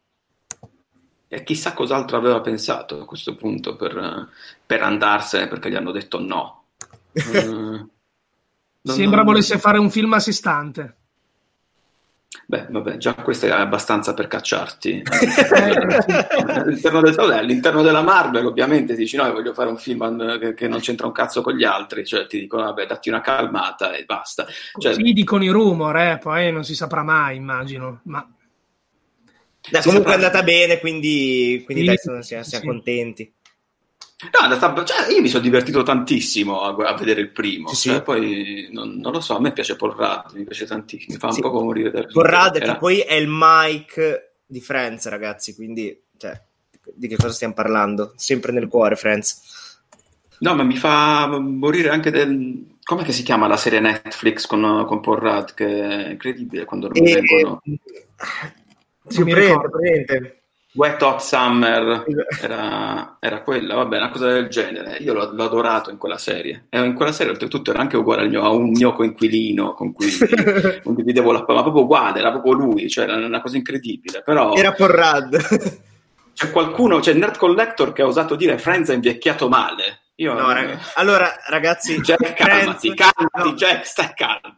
[1.27, 4.27] E chissà cos'altro aveva pensato a questo punto per,
[4.63, 6.65] per andarsene perché gli hanno detto no.
[7.13, 7.89] uh,
[8.84, 9.25] Sembra non...
[9.25, 10.97] volesse fare un film a sé stante.
[12.46, 15.02] Beh, vabbè, già questo è abbastanza per cacciarti.
[16.46, 20.80] all'interno, del, all'interno, della Marvel, ovviamente, dici: No, voglio fare un film che, che, non
[20.80, 22.06] c'entra un cazzo con gli altri.
[22.06, 24.46] Cioè, ti dicono: Vabbè, datti una calmata e basta.
[24.78, 28.02] Cioè, sì, dicono i rumor, eh, poi non si saprà mai, immagino.
[28.04, 28.28] Ma
[29.72, 32.65] Beh, comunque è andata bene, quindi, quindi sì, dai, siamo, siamo sì.
[32.65, 33.34] contenti.
[34.21, 37.73] No, cioè, io mi sono divertito tantissimo a, a vedere il primo.
[37.73, 41.13] Sì, cioè, poi non, non, lo so, a me piace Paul Rudd, mi piace tantissimo,
[41.13, 41.41] mi fa un sì.
[41.41, 46.38] po' morire del Paul Rudd, che poi è il Mike di Friends, ragazzi, quindi cioè,
[46.93, 48.12] di che cosa stiamo parlando?
[48.17, 49.77] Sempre nel cuore, Friends.
[50.39, 52.75] No, ma mi fa morire anche del.
[52.84, 55.49] Come si chiama la serie Netflix con, con Paul Rudd?
[55.53, 57.21] Che è incredibile quando non e...
[57.21, 57.62] vengono.
[59.08, 60.38] Sì, mi ricordo, presente.
[60.80, 62.06] Wet Hot Summer
[62.42, 64.96] era, era, quella, vabbè, una cosa del genere.
[65.02, 66.68] Io l'ho, l'ho adorato in quella serie.
[66.70, 70.08] E in quella serie, oltretutto, era anche uguale mio, a un mio coinquilino con cui
[70.82, 74.22] condividevo la ma proprio uguale, era proprio lui, cioè era una cosa incredibile.
[74.24, 75.80] Però era Porrad.
[76.34, 80.04] c'è qualcuno, c'è il Nerd Collector che ha osato dire Friends è invecchiato male.
[80.15, 83.54] Io, no, rag- allora, ragazzi, Jack, calmati, calmati, no.
[83.54, 84.56] Jack, stai calmo.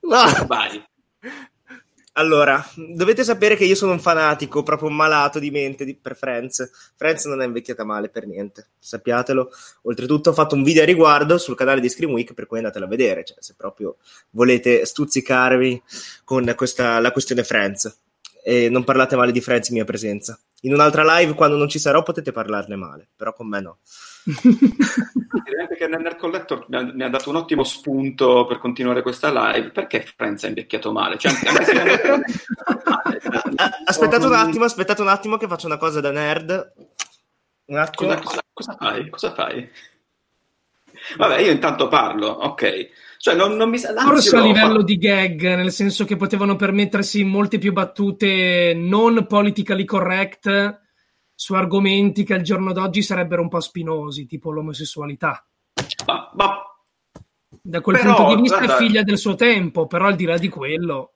[0.00, 0.46] No.
[0.48, 0.84] Vai.
[2.20, 6.14] Allora, dovete sapere che io sono un fanatico, proprio un malato di mente di, per
[6.14, 6.70] Friends.
[6.94, 9.50] Friends non è invecchiata male per niente, sappiatelo.
[9.84, 12.84] Oltretutto ho fatto un video a riguardo sul canale di Scream Week, per cui andatelo
[12.84, 13.96] a vedere, cioè, se proprio
[14.32, 15.82] volete stuzzicarvi
[16.22, 17.98] con questa, la questione Friends.
[18.44, 20.38] E non parlate male di Friends in mia presenza.
[20.60, 23.78] In un'altra live, quando non ci sarò, potete parlarne male, però con me no.
[24.24, 29.02] Direi anche che Nerd Collector mi ha, mi ha, dato un ottimo spunto per continuare
[29.02, 29.70] questa live.
[29.70, 31.16] Perché Friends è invecchiato male?
[31.18, 31.32] Cioè,
[33.84, 36.72] aspettate un attimo, aspettate un attimo che faccio una cosa da nerd.
[37.66, 38.14] Un attimo.
[38.14, 39.08] Cosa, cosa, cosa fai?
[39.08, 39.70] Cosa fai?
[41.16, 42.88] Vabbè, io intanto parlo, ok.
[43.16, 44.84] Cioè, non, non mi Forse a livello fa...
[44.84, 50.78] di gag, nel senso che potevano permettersi molte più battute non politically correct
[51.40, 55.42] su argomenti che al giorno d'oggi sarebbero un po' spinosi, tipo l'omosessualità.
[56.04, 56.62] Ma, ma...
[57.62, 58.74] Da quel però, punto di vista guarda...
[58.74, 61.14] è figlia del suo tempo, però al di là di quello...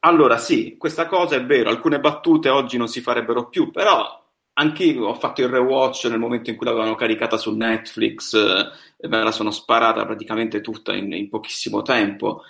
[0.00, 5.06] Allora sì, questa cosa è vero, alcune battute oggi non si farebbero più, però anch'io
[5.06, 9.20] ho fatto il rewatch nel momento in cui l'avevano caricata su Netflix eh, e me
[9.24, 12.42] la sono sparata praticamente tutta in, in pochissimo tempo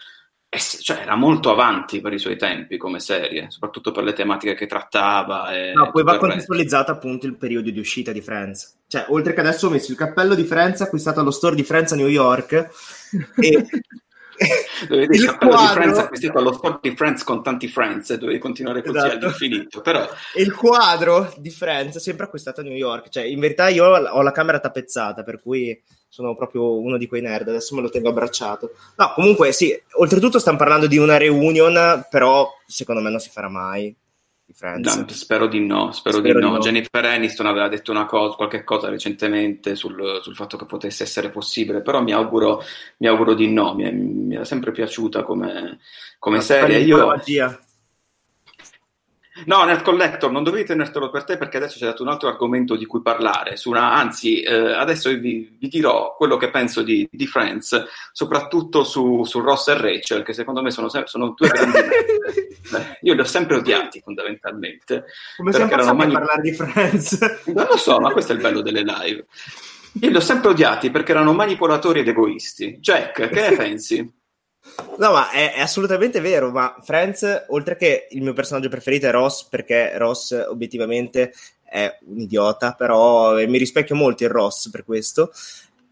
[0.58, 4.66] cioè, era molto avanti per i suoi tempi come serie, soprattutto per le tematiche che
[4.66, 5.48] trattava.
[5.74, 8.80] no, poi va contestualizzato appunto il periodo di uscita di Friends.
[8.86, 11.92] Cioè, oltre che adesso ho messo il cappello di Friends acquistato allo store di Friends
[11.92, 12.52] a New York
[13.40, 13.66] e
[14.88, 15.60] Dovevi il quadro...
[15.60, 19.16] di Friends acquistato allo store di Friends con tanti Friends e dovevi continuare così esatto.
[19.16, 19.80] all'infinito.
[19.80, 20.08] Però...
[20.36, 23.08] il quadro di Friends sempre acquistato a New York.
[23.08, 25.80] Cioè, in verità io ho la camera tappezzata, per cui
[26.14, 28.70] sono proprio uno di quei nerd, adesso me lo tengo abbracciato.
[28.98, 33.48] No, comunque sì, oltretutto stiamo parlando di una reunion, però secondo me non si farà
[33.48, 33.92] mai.
[34.76, 36.50] No, spero di no, spero, spero di, no.
[36.50, 36.58] di, no.
[36.60, 41.30] Jennifer Aniston aveva detto una cosa, qualche cosa recentemente sul, sul, fatto che potesse essere
[41.30, 42.62] possibile, però mi auguro,
[42.98, 45.80] mi auguro di no, mi è, mi è sempre piaciuta come,
[46.20, 46.78] come serie.
[46.78, 47.12] Io.
[49.46, 52.76] No, nel collector non dovevi tenertelo per te perché adesso c'è dato un altro argomento
[52.76, 53.56] di cui parlare.
[53.64, 59.24] Una, anzi, eh, adesso vi, vi, dirò quello che penso di, di Friends, soprattutto su,
[59.24, 61.78] su, Ross e Rachel, che secondo me sono, sono due grandi.
[62.70, 65.06] Beh, io li ho sempre odiati fondamentalmente.
[65.36, 66.14] Come siamo passati mani...
[66.14, 67.18] a parlare di Friends?
[67.46, 69.26] Non lo so, ma questo è il bello delle live.
[70.00, 72.78] Io li ho sempre odiati perché erano manipolatori ed egoisti.
[72.80, 74.12] Jack, che ne pensi?
[74.98, 76.50] No, ma è, è, assolutamente vero.
[76.50, 81.32] Ma Friends, oltre che il mio personaggio preferito è Ross, perché Ross obiettivamente
[81.64, 85.32] è un idiota, però mi rispecchio molto in Ross per questo.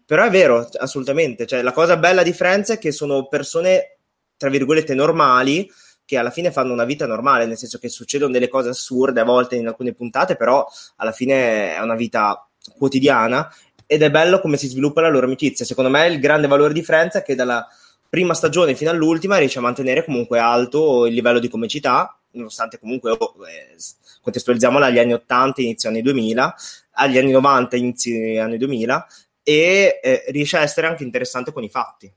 [0.05, 1.45] Però è vero, assolutamente.
[1.45, 3.97] Cioè, la cosa bella di Friends è che sono persone,
[4.37, 5.69] tra virgolette, normali,
[6.05, 9.25] che alla fine fanno una vita normale, nel senso che succedono delle cose assurde a
[9.25, 10.65] volte in alcune puntate, però
[10.97, 13.53] alla fine è una vita quotidiana
[13.85, 15.65] ed è bello come si sviluppa la loro amicizia.
[15.65, 17.65] Secondo me il grande valore di Friends è che dalla
[18.13, 23.09] prima stagione fino all'ultima riesce a mantenere comunque alto il livello di comicità, nonostante comunque
[23.09, 23.75] oh, eh,
[24.21, 26.55] contestualizziamola agli anni 80, inizio anni 2000,
[26.91, 29.07] agli anni 90, inizio anni 2000,
[29.41, 32.13] e eh, riesce a essere anche interessante con i fatti.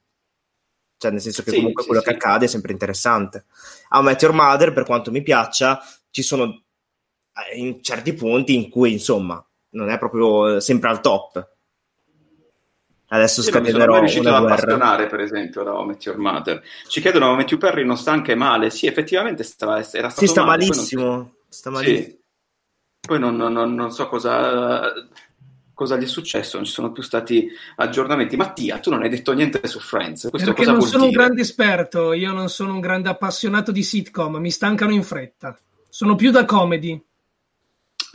[0.98, 2.08] Cioè, nel senso che sì, comunque sì, quello sì.
[2.08, 3.46] che accade è sempre interessante.
[3.88, 6.62] A Meteor Mother, per quanto mi piaccia, ci sono
[7.50, 11.55] eh, in certi punti in cui, insomma, non è proprio sempre al top
[13.08, 16.62] Adesso scatenerò non riuscito a appassionare, per esempio, da Met Your Mother.
[16.88, 18.70] Ci chiedono, ma Matthew Perry non sta anche male?
[18.70, 20.66] Sì, effettivamente stava, era stato Sì, sta male.
[20.66, 21.02] malissimo.
[21.04, 22.06] Poi non, sta malissimo.
[22.06, 22.18] Sì.
[23.06, 24.92] Poi non, non, non, so cosa...
[25.72, 28.34] cosa gli è successo, non ci sono più stati aggiornamenti.
[28.36, 31.10] Mattia, tu non hai detto niente su Friends, questo Perché cosa non vuol sono un
[31.10, 31.22] dire?
[31.22, 35.56] grande esperto, io non sono un grande appassionato di sitcom, mi stancano in fretta.
[35.88, 37.00] Sono più da comedy.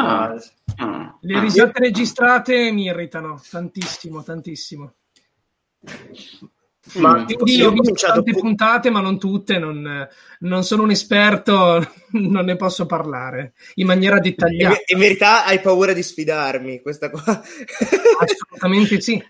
[0.02, 0.36] Ah,
[0.78, 1.40] ah, Le ah.
[1.40, 4.94] risate registrate mi irritano tantissimo, tantissimo.
[6.94, 7.24] Ma.
[7.26, 10.08] Quindi io ho visto cominciato tante pu- puntate, ma non tutte, non,
[10.40, 14.82] non sono un esperto, non ne posso parlare in maniera in, dettagliata.
[14.88, 17.22] in verità hai paura di sfidarmi, questa qua.
[18.20, 19.24] Assolutamente sì.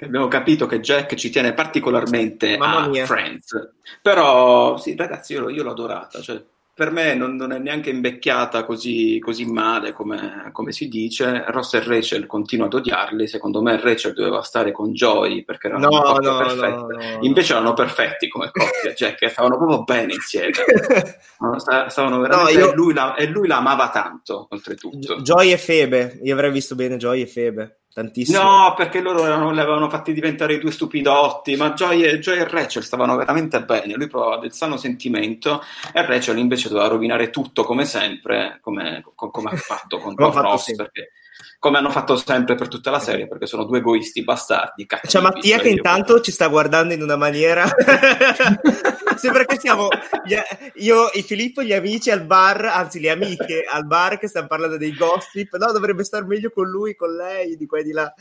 [0.00, 3.06] Abbiamo capito che Jack ci tiene particolarmente Mamma a mia.
[3.06, 6.42] Friends, però sì, ragazzi, io, io l'ho adorata, cioè,
[6.76, 11.42] per me non, non è neanche invecchiata così, così male come, come si dice.
[11.48, 15.88] Ross e Rachel continuo ad odiarli, secondo me Rachel doveva stare con Joy perché erano
[15.88, 16.66] No, no, perfetta.
[16.66, 20.52] no, no, Invece erano perfetti come coppia, Jack, e stavano proprio bene insieme.
[21.56, 25.16] Sta- Stavano veramente, io- e, lui la, e lui la amava tanto, oltretutto.
[25.22, 28.42] Joy e Febe, io avrei visto bene Joy e Febe, tantissimo.
[28.42, 32.38] No, perché loro erano- li avevano fatti diventare i due stupidotti, ma Joy e, Joy
[32.38, 33.94] e Rachel stavano veramente bene.
[33.94, 35.62] Lui provava del sano sentimento
[35.94, 40.74] e Rachel invece doveva rovinare tutto come sempre, come, co- come ha fatto con Ross,
[40.76, 41.12] perché-
[41.58, 44.86] come hanno fatto sempre per tutta la serie, perché sono due egoisti bastardi.
[44.86, 47.64] cattivi, C'è Mattia cioè che io- intanto ci sta guardando in una maniera.
[49.16, 49.88] Sembra che siamo
[50.24, 50.36] gli-
[50.84, 54.76] io, il Filippo, gli amici al bar, anzi le amiche al bar che stanno parlando
[54.76, 55.56] dei gossip.
[55.56, 58.12] No, dovrebbe star meglio con lui, con lei, di qua e di là.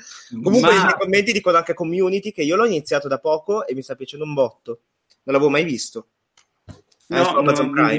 [0.41, 3.81] Comunque, Ma- nei commenti dicono anche community che io l'ho iniziato da poco e mi
[3.81, 4.79] sta piacendo un botto.
[5.23, 6.07] Non l'avevo mai visto.
[7.07, 7.41] No,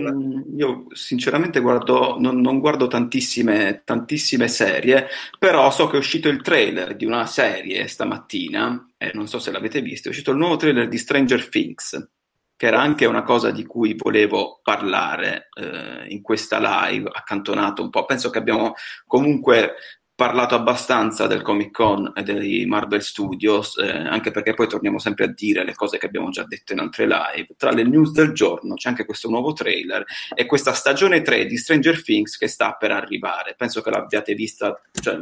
[0.01, 5.07] non- io sinceramente guardo, non, non guardo tantissime, tantissime serie,
[5.38, 9.53] però so che è uscito il trailer di una serie stamattina, e non so se
[9.53, 12.09] l'avete visto, è uscito il nuovo trailer di Stranger Things,
[12.57, 17.90] che era anche una cosa di cui volevo parlare eh, in questa live, accantonato un
[17.90, 18.07] po'.
[18.07, 18.73] Penso che abbiamo
[19.07, 19.75] comunque
[20.16, 25.26] parlato abbastanza del Comic Con e dei Marvel Studios, eh, anche perché poi torniamo sempre
[25.26, 27.48] a dire le cose che abbiamo già detto in altre live.
[27.57, 31.59] Tra le news del giorno c'è anche questo nuovo trailer e questa stagione 3 di
[31.59, 33.55] Stranger Things che sta per arrivare.
[33.59, 35.18] Penso che l'abbiate vista, cioè,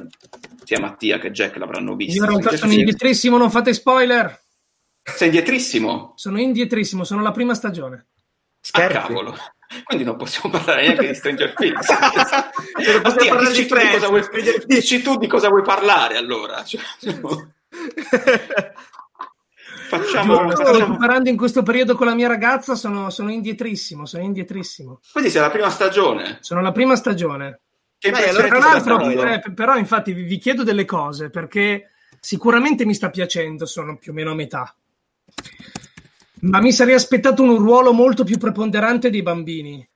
[0.62, 2.14] sia Mattia che Jack l'avranno vista.
[2.14, 2.86] Io in realtà Stranger sono Things.
[2.86, 4.42] indietrissimo, non fate spoiler.
[5.02, 6.12] Sei indietrissimo?
[6.14, 7.96] Sono indietrissimo, sono la prima stagione.
[7.96, 8.06] Ah,
[8.60, 8.96] Scherzi.
[8.96, 9.36] cavolo.
[9.84, 11.86] Quindi non possiamo parlare neanche di Stranger Things.
[11.86, 14.28] Cioè, non possiamo Mattia, parlare dici di tu di cosa vuoi-
[14.66, 16.62] dici tu di cosa vuoi parlare allora.
[16.64, 16.80] Cioè,
[19.88, 24.06] facciamo, Io sto facciamo- recuperando in questo periodo con la mia ragazza, sono, sono indietrissimo,
[24.06, 25.00] sono indietrissimo.
[25.12, 26.38] Quindi sei la prima stagione.
[26.40, 27.60] Sono la prima stagione.
[27.98, 32.84] Che impressione allora Tra l'altro, eh, però, infatti, vi, vi chiedo delle cose perché sicuramente
[32.84, 34.74] mi sta piacendo, sono più o meno a metà.
[36.44, 39.88] Ma mi sarei aspettato un ruolo molto più preponderante dei bambini.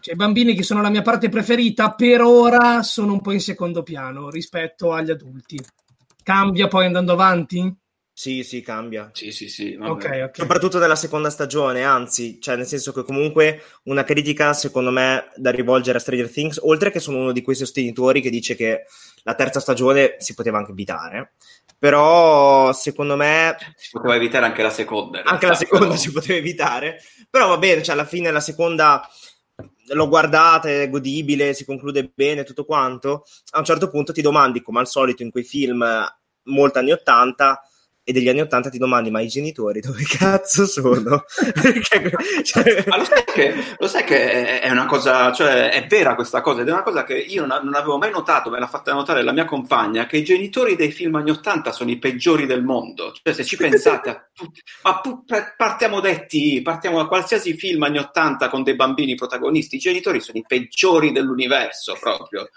[0.00, 3.40] Cioè, i bambini che sono la mia parte preferita, per ora sono un po' in
[3.40, 5.58] secondo piano rispetto agli adulti.
[6.22, 7.74] Cambia poi andando avanti?
[8.12, 9.10] Sì, sì, cambia.
[9.12, 9.76] Sì, sì, sì.
[9.76, 9.90] vabbè.
[9.90, 10.36] Ok, ok.
[10.36, 15.50] Soprattutto nella seconda stagione, anzi, cioè nel senso che comunque una critica secondo me da
[15.50, 18.84] rivolgere a Stranger Things, oltre che sono uno di quei sostenitori che dice che
[19.22, 21.34] la terza stagione si poteva anche evitare,
[21.78, 25.18] però secondo me Si poteva evitare anche la seconda.
[25.18, 28.40] anche realtà, la seconda però- si poteva evitare, però va bene, cioè alla fine la
[28.40, 29.08] seconda
[29.88, 34.60] l'ho guardata, è godibile, si conclude bene, tutto quanto, a un certo punto ti domandi,
[34.62, 35.84] come al solito in quei film
[36.44, 37.62] molto anni 80,
[38.08, 41.24] e degli anni 80 ti domandi, ma i genitori dove cazzo sono?
[41.60, 42.12] Perché,
[42.44, 46.40] cioè, Ma lo sai, che, lo sai che è- una cosa, cioè è vera questa
[46.40, 48.92] cosa, ed è una cosa che io non, non avevo mai notato, me l'ha fatta
[48.92, 52.62] notare la mia compagna, che i genitori dei film anni 80 sono i peggiori del
[52.62, 53.12] mondo.
[53.20, 55.24] Cioè, se ci pensate a tutti, ma pu-
[55.56, 60.38] partiamo detti, partiamo da qualsiasi film anni 80 con dei bambini protagonisti, i genitori sono
[60.38, 62.48] i peggiori dell'universo proprio.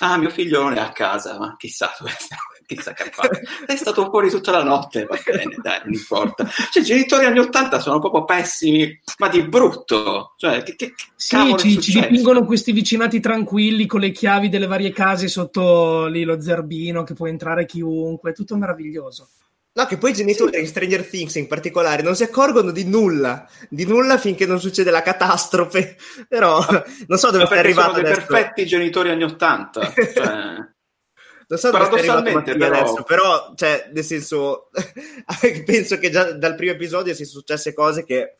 [0.00, 2.36] Ah, mio figlio non è a casa, ma chissà dove sta,
[2.74, 3.40] chissà che fatto.
[3.66, 6.46] È stato fuori tutta la notte, va bene, dai, non importa.
[6.70, 10.34] Cioè, i genitori anni 80 sono proprio pessimi, ma di brutto.
[10.36, 14.92] Cioè, che, che Sì, ci, ci dipingono questi vicinati tranquilli con le chiavi delle varie
[14.92, 19.30] case sotto lì lo zerbino che può entrare chiunque, tutto meraviglioso.
[19.72, 23.48] no, che poi i genitori di Stranger Things in particolare non si accorgono di nulla,
[23.70, 25.96] di nulla finché non succede la catastrofe,
[26.28, 26.64] però
[27.06, 28.26] non so dove sei perché sono arrivato dei adesso.
[28.26, 29.92] perfetti genitori anni 80.
[30.14, 30.68] Cioè,
[31.50, 34.68] Non so Paradossalmente, però- adesso, però, cioè, nel senso,
[35.64, 38.34] penso che già dal primo episodio siano successe cose che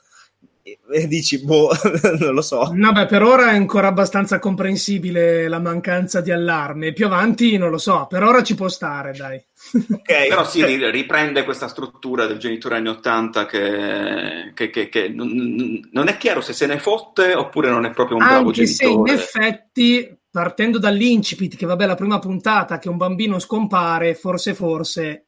[0.92, 1.70] eh, dici, boh,
[2.20, 2.70] non lo so.
[2.74, 6.92] Vabbè, per ora è ancora abbastanza comprensibile la mancanza di allarme.
[6.92, 9.42] Più avanti non lo so, per ora ci può stare, dai.
[9.90, 10.02] Ok.
[10.28, 15.80] però si ri- riprende questa struttura del genitore anni 80 che, che- che- che non,
[15.90, 18.84] non è chiaro se se ne fotte oppure non è proprio un bravo Anche se
[18.84, 19.12] in genitore.
[19.14, 25.24] effetti partendo dall'incipit, che vabbè, la prima puntata, che un bambino scompare, forse, forse,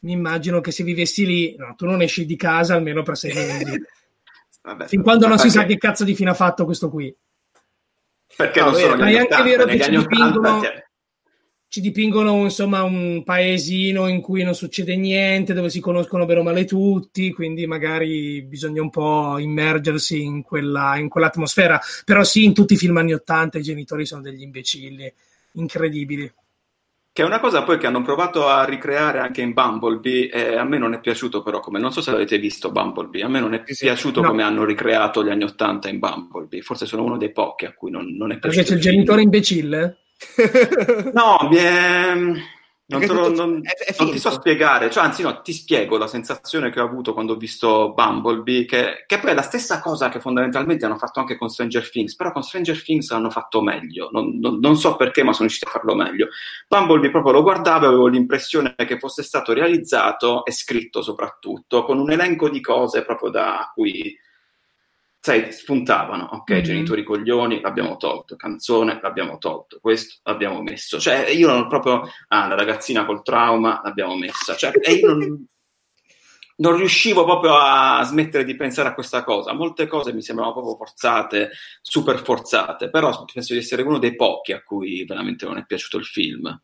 [0.00, 3.34] mi immagino che se vivessi lì, no, tu non esci di casa almeno per sei
[3.34, 3.82] mesi.
[4.62, 7.12] Vabbè, fin quando non si sa che cazzo di fine ha fatto questo qui.
[8.36, 10.60] Perché no, non sono ma è anche vero che ci dipingono,
[11.70, 16.42] ci dipingono insomma un paesino in cui non succede niente, dove si conoscono bene o
[16.42, 21.80] male tutti, quindi magari bisogna un po' immergersi in, quella, in quell'atmosfera.
[22.04, 25.12] Però sì, in tutti i film anni 80 i genitori sono degli imbecilli
[25.52, 26.32] incredibili.
[27.12, 30.64] Che è una cosa poi che hanno provato a ricreare anche in Bumblebee e a
[30.64, 33.54] me non è piaciuto però come, non so se l'avete visto Bumblebee, a me non
[33.54, 34.28] è piaciuto no.
[34.28, 37.92] come hanno ricreato gli anni Ottanta in Bumblebee, forse sono uno dei pochi a cui
[37.92, 38.56] non, non è piaciuto.
[38.56, 39.99] Perché c'è il genitore imbecille?
[41.12, 42.12] No, mi è
[42.90, 46.08] non, lo, non, è, è non, ti so spiegare, cioè, anzi no, ti spiego la
[46.08, 50.08] sensazione che ho avuto quando ho visto Bumblebee, che, che, poi è la stessa cosa
[50.08, 54.08] che fondamentalmente hanno fatto anche con Stranger Things, però con Stranger Things l'hanno fatto meglio,
[54.10, 56.28] non, non, non so perché ma sono riusciti a farlo meglio.
[56.66, 61.98] Bumblebee proprio lo guardavo e avevo l'impressione che fosse stato realizzato e scritto soprattutto, con
[61.98, 64.18] un elenco di cose proprio da cui
[65.20, 66.62] sai, spuntavano, ok, mm-hmm.
[66.62, 72.48] genitori coglioni, l'abbiamo tolto, canzone, l'abbiamo tolto, questo l'abbiamo messo, cioè io non proprio, ah,
[72.48, 75.46] la ragazzina col trauma l'abbiamo messa, cioè, e io non,
[76.56, 80.76] non riuscivo proprio a smettere di pensare a questa cosa, molte cose mi sembravano proprio
[80.76, 81.50] forzate,
[81.82, 85.98] super forzate, però penso di essere uno dei pochi a cui veramente non è piaciuto
[85.98, 86.62] il film.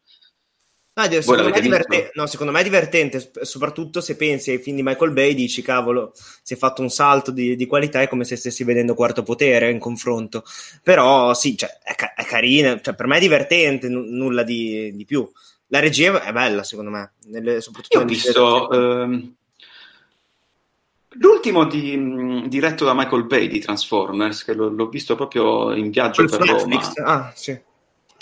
[0.96, 4.82] No, secondo, me diverte- no, secondo, me è divertente, soprattutto se pensi ai film di
[4.82, 8.36] Michael Bay, dici cavolo, si è fatto un salto di, di qualità, è come se
[8.36, 10.42] stessi vedendo Quarto Potere in confronto.
[10.82, 14.90] Però sì, cioè, è, ca- è carina, cioè, per me è divertente, n- nulla di,
[14.96, 15.30] di, più.
[15.66, 17.12] La regia è bella, secondo me.
[17.26, 18.70] Nelle, soprattutto Io ho visto...
[18.70, 19.34] Ehm,
[21.08, 26.24] l'ultimo di, diretto da Michael Bay di Transformers, che l'ho, l'ho visto proprio in viaggio
[26.24, 26.94] per Netflix.
[26.96, 27.12] Roma.
[27.12, 27.74] Ah, sì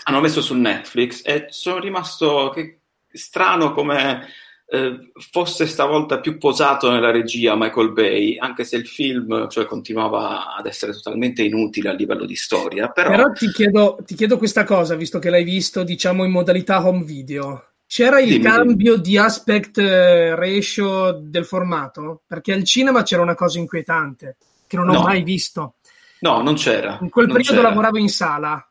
[0.04, 2.80] hanno messo su Netflix e sono rimasto che,
[3.14, 4.26] strano come
[4.66, 10.54] eh, fosse stavolta più posato nella regia Michael Bay, anche se il film cioè, continuava
[10.54, 12.88] ad essere totalmente inutile a livello di storia.
[12.88, 16.86] Però, però ti, chiedo, ti, chiedo, questa cosa, visto che l'hai visto diciamo in modalità
[16.86, 17.68] home video.
[17.86, 19.06] C'era il dimmi, cambio dimmi.
[19.06, 22.22] di aspect eh, ratio del formato?
[22.26, 24.36] Perché al cinema c'era una cosa inquietante
[24.66, 25.02] che non ho no.
[25.02, 25.74] mai visto.
[26.20, 26.98] No, non c'era.
[27.00, 27.68] In quel periodo c'era.
[27.68, 28.66] lavoravo in sala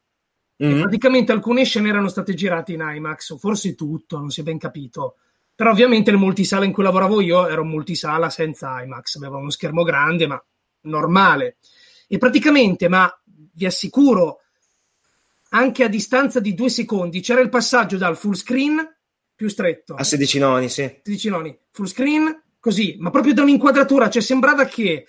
[0.61, 0.81] Mm-hmm.
[0.81, 4.57] Praticamente alcune scene erano state girate in IMAX, o forse tutto, non si è ben
[4.57, 5.15] capito.
[5.55, 9.49] Però ovviamente il multisala in cui lavoravo io era un multisala senza IMAX, aveva uno
[9.49, 10.43] schermo grande, ma
[10.81, 11.57] normale.
[12.07, 13.11] E praticamente, ma
[13.53, 14.41] vi assicuro,
[15.49, 18.77] anche a distanza di due secondi c'era il passaggio dal full screen
[19.35, 19.95] più stretto.
[19.95, 21.01] A 16 noni, sì.
[21.03, 25.05] 16 noni, full screen, così, ma proprio da un'inquadratura, cioè sembrava che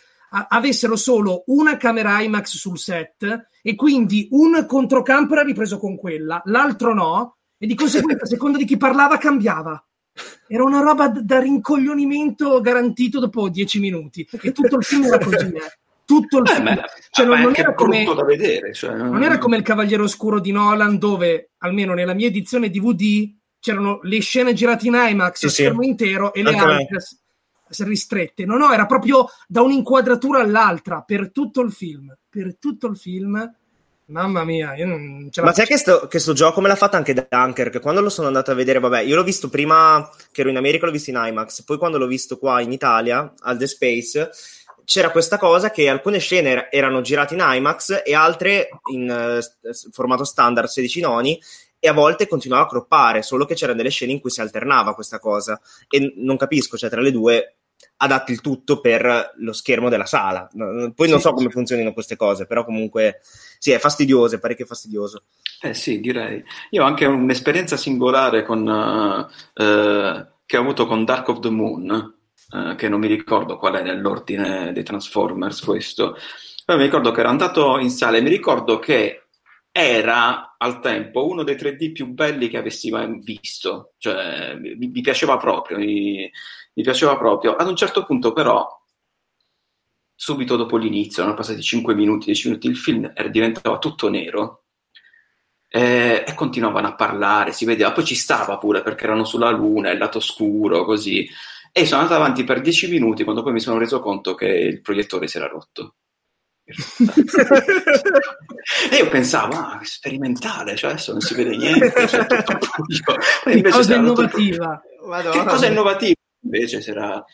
[0.48, 6.42] avessero solo una camera IMAX sul set e quindi un controcampo era ripreso con quella,
[6.46, 9.82] l'altro no, e di conseguenza a seconda di chi parlava cambiava.
[10.46, 15.18] Era una roba d- da rincoglionimento garantito dopo dieci minuti e tutto il film era
[15.18, 15.46] così.
[15.46, 15.78] Eh.
[16.04, 16.82] Tutto il eh, film.
[17.10, 19.08] Cioè, non, non, era come, vedere, cioè, non...
[19.10, 24.00] non era come il Cavaliere Oscuro di Nolan, dove almeno nella mia edizione DVD c'erano
[24.02, 25.88] le scene girate in IMAX sì, a schermo sì.
[25.88, 26.98] intero e le altre
[27.78, 28.44] ristrette.
[28.44, 32.14] No, no, era proprio da un'inquadratura all'altra per tutto il film.
[32.28, 33.52] Per tutto il film.
[34.06, 36.96] Mamma mia, io non ce Ma sai che sto, che sto, gioco me l'ha fatto
[36.96, 40.42] anche Dunker, che quando lo sono andato a vedere, vabbè, io l'ho visto prima che
[40.42, 43.56] ero in America, l'ho visto in IMAX, poi quando l'ho visto qua in Italia, al
[43.56, 44.30] The Space,
[44.84, 50.24] c'era questa cosa che alcune scene erano girate in IMAX e altre in uh, formato
[50.24, 51.40] standard 16 noni
[51.84, 54.94] e a volte continuava a croppare, solo che c'erano delle scene in cui si alternava
[54.94, 57.56] questa cosa e non capisco, cioè tra le due
[57.98, 60.48] adatti il tutto per lo schermo della sala.
[60.50, 63.20] Poi non sì, so come funzionino queste cose, però comunque
[63.58, 65.24] sì, è fastidioso, è parecchio fastidioso.
[65.60, 66.42] Eh sì, direi.
[66.70, 71.50] Io ho anche un'esperienza singolare con, uh, uh, che ho avuto con Dark of the
[71.50, 72.14] Moon,
[72.48, 76.16] uh, che non mi ricordo qual è nell'ordine dei Transformers questo.
[76.64, 79.23] Poi mi ricordo che ero andato in sala e mi ricordo che
[79.76, 85.00] era al tempo uno dei 3D più belli che avessi mai visto, cioè mi, mi
[85.00, 86.30] piaceva proprio, mi,
[86.74, 87.56] mi, piaceva proprio.
[87.56, 88.64] Ad un certo punto però,
[90.14, 94.66] subito dopo l'inizio, erano passati 5 minuti, 10 minuti, il film era, diventava tutto nero
[95.68, 99.90] eh, e continuavano a parlare, si vedeva, poi ci stava pure perché erano sulla luna,
[99.90, 101.28] il lato scuro, così.
[101.72, 104.80] E sono andato avanti per 10 minuti quando poi mi sono reso conto che il
[104.82, 105.96] proiettore si era rotto
[108.90, 112.26] e io pensavo, ah, sperimentale, cioè adesso non si vede niente, cioè,
[113.44, 114.82] che cosa innovativa.
[115.00, 115.30] Rotto...
[115.30, 116.14] Che cosa innovativa?
[116.44, 117.24] Invece si era,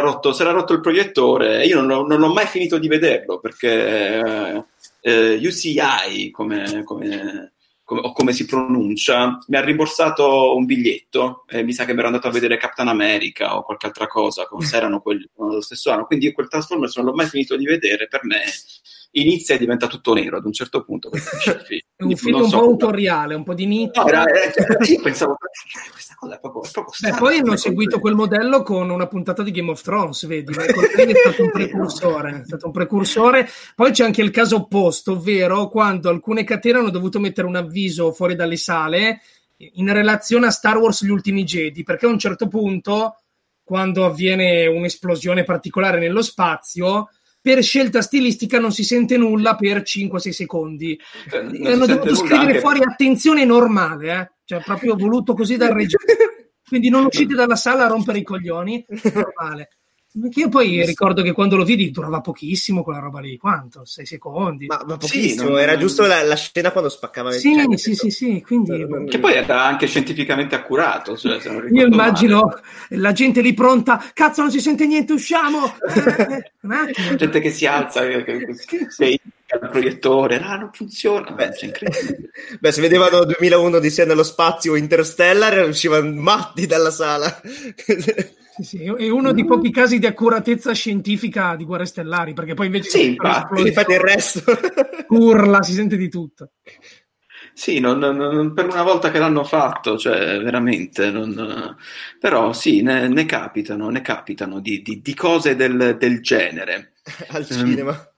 [0.00, 1.66] rotto, rotto il proiettore.
[1.66, 4.64] Io non ho, non ho mai finito di vederlo perché
[5.00, 7.52] eh, UCI, come, come,
[7.90, 11.98] come, o come si pronuncia, mi ha rimborsato un biglietto e mi sa che mi
[11.98, 15.60] ero andato a vedere Captain America o qualche altra cosa, come se erano quelli dello
[15.60, 16.06] stesso anno.
[16.06, 18.42] Quindi quel Transformers non l'ho mai finito di vedere, per me
[19.12, 21.10] inizia e diventa tutto nero ad un certo punto.
[22.00, 24.00] Un film un so, po' autoriale, un po' di nicchia.
[24.00, 25.36] No, era, era, io pensavo,
[25.92, 29.42] questa cosa è proprio, è proprio Beh, poi hanno seguito quel modello con una puntata
[29.42, 30.50] di Game of Thrones, vedi?
[30.56, 33.46] Michael è stato un precursore, è stato un precursore.
[33.74, 38.12] Poi c'è anche il caso opposto, ovvero quando alcune catene hanno dovuto mettere un avviso
[38.12, 39.20] fuori dalle sale
[39.74, 43.20] in relazione a Star Wars Gli Ultimi Jedi, perché a un certo punto,
[43.62, 50.28] quando avviene un'esplosione particolare nello spazio, per scelta stilistica non si sente nulla per 5-6
[50.30, 50.98] secondi.
[51.32, 52.60] Eh, hanno dovuto scrivere anche...
[52.60, 54.30] fuori attenzione normale, eh?
[54.44, 56.12] cioè proprio voluto così dal regista.
[56.66, 59.70] Quindi non uscite dalla sala a rompere i coglioni, normale.
[60.34, 63.84] Io poi ricordo che quando lo vidi durava pochissimo quella roba lì, quanto?
[63.84, 64.66] Sei secondi?
[64.66, 65.60] Ma, ma pochissimo, sì, non...
[65.60, 68.86] era giusto la, la, scena quando spaccava sì, il Sì, sì, sì, quindi...
[69.08, 71.16] Che poi era anche scientificamente accurato.
[71.16, 71.38] Cioè,
[71.70, 72.62] Io immagino male.
[73.00, 75.76] la gente lì pronta, cazzo non si sente niente, usciamo!
[75.94, 77.14] Eh, un attimo.
[77.14, 78.46] gente che si alza, che, che,
[78.96, 79.20] che
[79.52, 81.32] al proiettore, ah, non funziona.
[81.32, 81.50] Beh,
[82.60, 87.40] Beh, se vedevano 2001 di sé nello spazio Interstellar, uscivano matti dalla sala.
[88.60, 92.90] Sì, è uno dei pochi casi di accuratezza scientifica di Guerre Stellari, perché poi invece...
[92.90, 94.42] Sì, infatti, fate il resto.
[95.08, 96.50] Urla, si sente di tutto.
[97.60, 101.76] Sì, non, non, per una volta che l'hanno fatto, cioè veramente, non,
[102.18, 106.94] però sì, ne, ne, capitano, ne capitano di, di, di cose del, del genere.
[107.28, 107.90] Al cinema.
[107.90, 108.08] Um,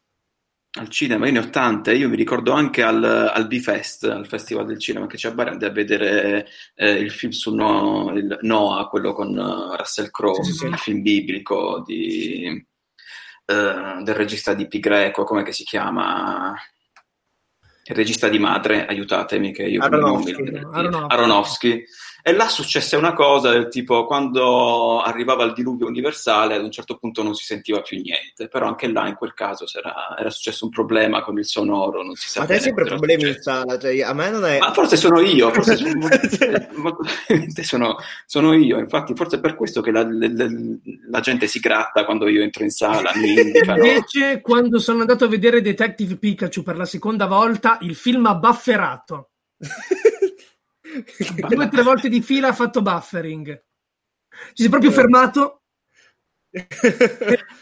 [0.79, 4.65] al cinema, io ne ho tante, io mi ricordo anche al, al B-Fest, al Festival
[4.65, 8.39] del Cinema che c'è a Bari, andai a vedere eh, il film su no, il
[8.43, 10.67] Noah, quello con uh, Russell Crowe, sì, sì.
[10.67, 12.65] il film biblico di,
[13.47, 16.55] uh, del regista di Pi Greco, come si chiama?
[17.85, 21.07] Il regista di Madre, aiutatemi che io Aronofsky, Aronofsky.
[21.09, 21.85] Aronofsky
[22.25, 26.97] e là successe una cosa del tipo quando arrivava il diluvio universale ad un certo
[26.97, 30.65] punto non si sentiva più niente, però anche là in quel caso era, era successo
[30.65, 32.41] un problema con il sonoro, non si sa.
[32.41, 34.59] Ma te hai sempre problemi in sala, cioè, a me non è...
[34.59, 36.09] Ma forse sono io, forse sono,
[37.63, 40.47] sono, sono, io, infatti forse è per questo che la, la,
[41.11, 43.11] la, gente si gratta quando io entro in sala.
[43.19, 48.37] Invece quando sono andato a vedere Detective Pikachu per la seconda volta, il film ha
[48.37, 49.31] bafferato.
[51.49, 53.65] Due o tre volte di fila ha fatto buffering.
[54.53, 55.63] Ci si è proprio fermato.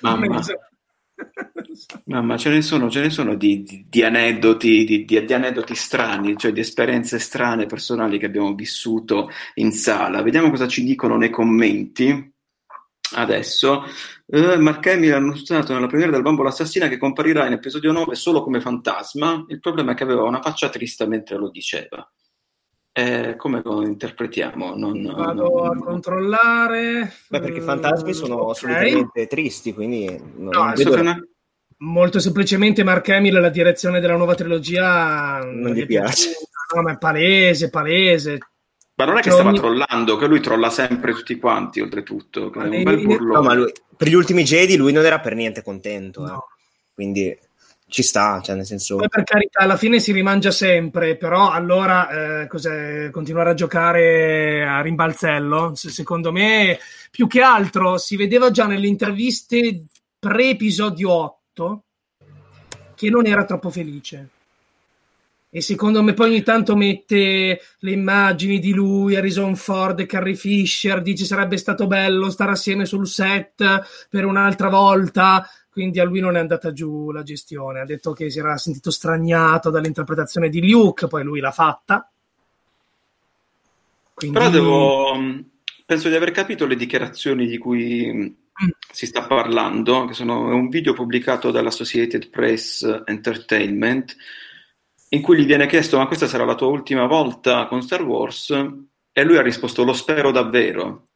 [0.01, 0.41] Mamma.
[2.07, 6.53] Mamma, ce ne sono, ce ne sono di, di, di aneddoti, di, aneddoti strani, cioè
[6.53, 10.23] di esperienze strane personali che abbiamo vissuto in sala.
[10.23, 12.33] Vediamo cosa ci dicono nei commenti.
[13.13, 13.85] Adesso,
[14.27, 18.15] eh, Mark Hamill ha annunciato nella premiera del Bambola Assassina che comparirà in episodio 9
[18.15, 19.45] solo come fantasma.
[19.49, 22.09] Il problema è che aveva una faccia triste mentre lo diceva.
[23.01, 24.75] Eh, come lo interpretiamo?
[24.77, 25.79] Non, Vado non...
[25.79, 27.11] a controllare.
[27.29, 28.51] Beh, perché i fantasmi sono okay.
[28.51, 31.01] assolutamente tristi, quindi non no, vedo...
[31.01, 31.19] una...
[31.79, 36.33] molto semplicemente Mark Hamill la direzione della nuova trilogia non gli piace.
[36.75, 38.39] No, ma è palese, palese.
[38.97, 39.59] Ma non è che stava ogni...
[39.59, 42.51] trollando, che lui trolla sempre tutti quanti, oltretutto.
[42.51, 45.35] Che è un bel no, ma lui, per gli ultimi Jedi lui non era per
[45.35, 46.21] niente contento.
[46.21, 46.35] No.
[46.35, 46.39] Eh.
[46.93, 47.39] Quindi
[47.91, 48.97] ci sta, cioè nel senso...
[48.97, 52.47] Poi per carità, alla fine si rimangia sempre, però allora eh,
[53.11, 55.73] continuare a giocare a rimbalzello?
[55.75, 56.79] Secondo me,
[57.11, 59.85] più che altro, si vedeva già nelle interviste
[60.19, 61.83] pre-episodio 8
[62.95, 64.29] che non era troppo felice.
[65.53, 71.03] E secondo me poi ogni tanto mette le immagini di lui, Harrison Ford Carrie Fisher,
[71.03, 75.45] dice sarebbe stato bello stare assieme sul set per un'altra volta,
[75.81, 77.81] quindi a lui non è andata giù la gestione.
[77.81, 82.07] Ha detto che si era sentito straniato dall'interpretazione di Luke, poi lui l'ha fatta.
[84.13, 84.37] Quindi...
[84.37, 85.19] Però devo,
[85.87, 88.69] penso di aver capito le dichiarazioni di cui mm.
[88.93, 94.15] si sta parlando, che sono un video pubblicato dall'Associated Press Entertainment,
[95.09, 98.51] in cui gli viene chiesto ma questa sarà la tua ultima volta con Star Wars?
[99.13, 101.10] E lui ha risposto lo spero davvero.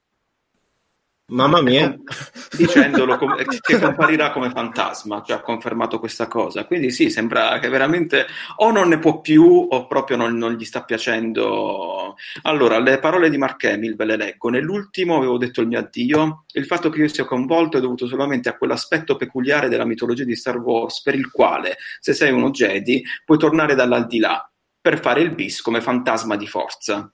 [1.29, 1.97] Mamma mia,
[2.55, 6.67] dicendolo come, che comparirà come fantasma, cioè ha confermato questa cosa.
[6.67, 10.67] Quindi sì, sembra che veramente o non ne può più o proprio non, non gli
[10.67, 12.15] sta piacendo.
[12.43, 14.51] Allora, le parole di Mark Hamill ve le leggo.
[14.51, 16.45] Nell'ultimo avevo detto il mio addio.
[16.53, 20.37] Il fatto che io sia coinvolto è dovuto solamente a quell'aspetto peculiare della mitologia di
[20.37, 24.47] Star Wars, per il quale, se sei uno Jedi, puoi tornare dall'aldilà
[24.79, 27.11] per fare il bis come fantasma di forza.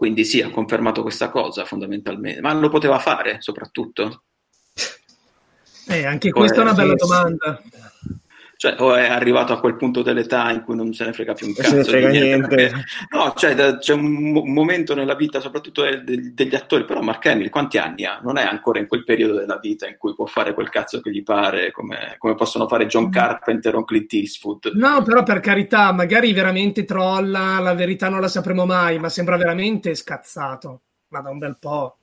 [0.00, 4.22] Quindi sì, ha confermato questa cosa fondamentalmente, ma lo poteva fare soprattutto?
[5.86, 7.62] Eh, anche questa è una bella domanda.
[8.60, 11.46] Cioè, o è arrivato a quel punto dell'età in cui non se ne frega più
[11.46, 12.54] un Non se ne cazzo frega di niente.
[12.56, 12.84] niente.
[13.08, 17.00] no, cioè, da- c'è un mo- momento nella vita, soprattutto de- de- degli attori, però
[17.00, 18.20] Mark Hamill quanti anni ha?
[18.22, 21.10] Non è ancora in quel periodo della vita in cui può fare quel cazzo che
[21.10, 23.10] gli pare, come, come possono fare John Mm.
[23.12, 24.72] Carpenter o Clint Eastwood.
[24.74, 29.38] No, però per carità, magari veramente trolla, la verità non la sapremo mai, ma sembra
[29.38, 30.82] veramente scazzato.
[31.08, 31.96] Ma da un bel po'.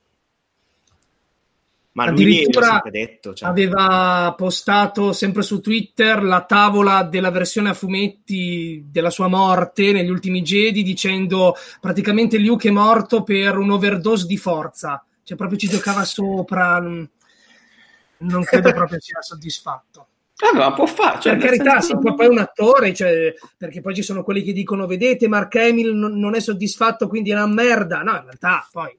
[2.04, 2.46] Ma lui
[2.90, 3.34] detto.
[3.34, 3.48] Cioè.
[3.48, 10.08] aveva postato sempre su Twitter la tavola della versione a fumetti della sua morte negli
[10.08, 15.04] ultimi Jedi dicendo praticamente Luke è morto per un overdose di forza.
[15.24, 16.78] Cioè proprio ci giocava sopra.
[16.78, 20.06] Non credo proprio sia soddisfatto.
[20.40, 23.92] Eh, ma può fare, cioè, per carità, senso- poi è un attore, cioè, perché poi
[23.96, 27.48] ci sono quelli che dicono: Vedete, Mark Hamill non, non è soddisfatto, quindi è una
[27.48, 28.02] merda.
[28.02, 28.96] No, in realtà, poi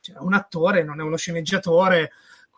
[0.00, 2.12] cioè, un attore, non è uno sceneggiatore,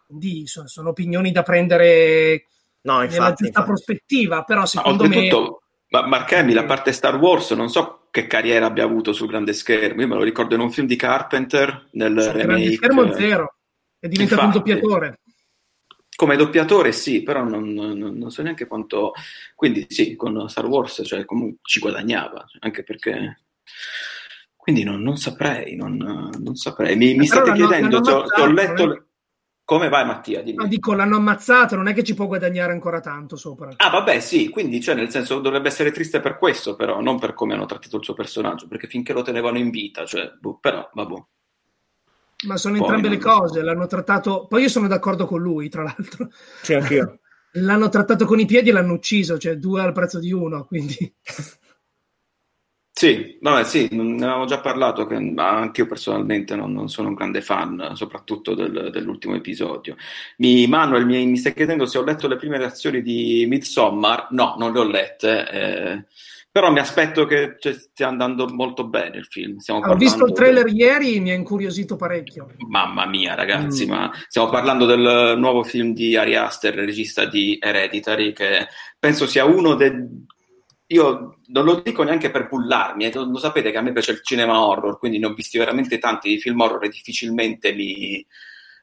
[0.06, 2.46] quindi sono, sono opinioni da prendere
[2.82, 3.44] No, nella infatti.
[3.44, 3.66] giusta infatti.
[3.66, 4.44] prospettiva.
[4.44, 8.26] Però, Ma secondo me, oltretutto, ma Mark Hamill, a parte Star Wars, non so che
[8.26, 10.00] carriera abbia avuto sul grande schermo.
[10.00, 12.74] Io me lo ricordo in un film di Carpenter, nel sul grande remake.
[12.76, 13.56] schermo zero.
[13.98, 14.70] È diventato un Infatti.
[14.70, 15.20] doppiatore.
[16.16, 19.12] Come doppiatore sì, però non, non- non so neanche quanto...
[19.54, 23.42] Quindi sì, con Star Wars cioè, comunque ci guadagnava, anche perché...
[24.56, 26.96] Quindi non, non saprei, non, non saprei.
[26.96, 29.05] Mi, mi state chiedendo, ho, letto...
[29.66, 30.42] Come vai Mattia?
[30.42, 30.58] Dimmi.
[30.58, 33.72] Ma dico, l'hanno ammazzato, non è che ci può guadagnare ancora tanto sopra.
[33.78, 37.34] Ah, vabbè, sì, quindi cioè, nel senso dovrebbe essere triste per questo, però, non per
[37.34, 40.88] come hanno trattato il suo personaggio, perché finché lo tenevano in vita, cioè, boh, però,
[40.92, 41.14] vabbè.
[42.46, 43.60] Ma sono Poi entrambe le cose.
[43.60, 44.46] L'hanno trattato.
[44.46, 46.28] Poi io sono d'accordo con lui, tra l'altro.
[46.62, 47.18] Sì, anch'io.
[47.58, 50.64] L'hanno trattato con i piedi e l'hanno ucciso, cioè due al prezzo di uno.
[50.64, 50.94] Quindi
[52.98, 57.14] Sì, vabbè, sì, ne avevamo già parlato, che anche io personalmente non, non sono un
[57.14, 59.96] grande fan, soprattutto del- dell'ultimo episodio.
[60.38, 64.28] Mi, Manuel mi, mi stai chiedendo se ho letto le prime reazioni di Midsommar?
[64.30, 66.04] No, non le ho lette, eh,
[66.50, 69.58] però mi aspetto che cioè, stia andando molto bene il film.
[69.58, 72.46] Stiamo ho visto il trailer ieri, mi ha incuriosito parecchio.
[72.66, 73.90] Mamma mia, ragazzi, Mm.
[73.90, 78.68] ma stiamo parlando del nuovo film di Ari Aster, regista di Hereditary, che
[78.98, 79.92] penso sia uno dei.
[80.88, 84.12] Io non lo dico neanche per bullarmi, eh, lo, lo sapete che a me piace
[84.12, 88.24] il cinema horror, quindi ne ho visti veramente tanti di film horror e difficilmente mi,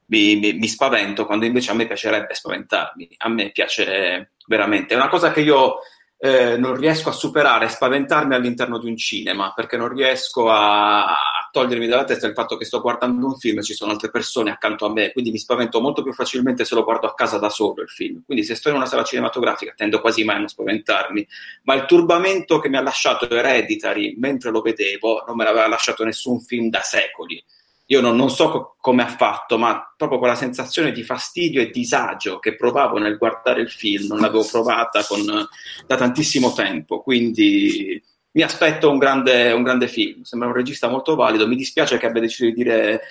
[0.08, 3.10] mi- mi- mi spavento, quando invece a me piacerebbe spaventarmi.
[3.20, 4.94] A me piace veramente.
[4.94, 5.78] È una cosa che io
[6.18, 11.06] eh, non riesco a superare, spaventarmi all'interno di un cinema, perché non riesco a
[11.54, 14.50] togliermi dalla testa il fatto che sto guardando un film e ci sono altre persone
[14.50, 17.50] accanto a me, quindi mi spavento molto più facilmente se lo guardo a casa da
[17.50, 18.24] solo il film.
[18.26, 21.28] Quindi se sto in una sala cinematografica tendo quasi mai a non spaventarmi,
[21.66, 26.04] ma il turbamento che mi ha lasciato Hereditary mentre lo vedevo non me l'aveva lasciato
[26.04, 27.42] nessun film da secoli.
[27.88, 31.70] Io non, non so co- come ha fatto, ma proprio quella sensazione di fastidio e
[31.70, 35.24] disagio che provavo nel guardare il film non l'avevo provata con,
[35.86, 37.04] da tantissimo tempo.
[37.04, 38.02] Quindi
[38.34, 40.24] mi aspetto un grande, un grande film.
[40.24, 41.48] Sembra un regista molto valido.
[41.48, 43.02] Mi dispiace che abbia deciso di dire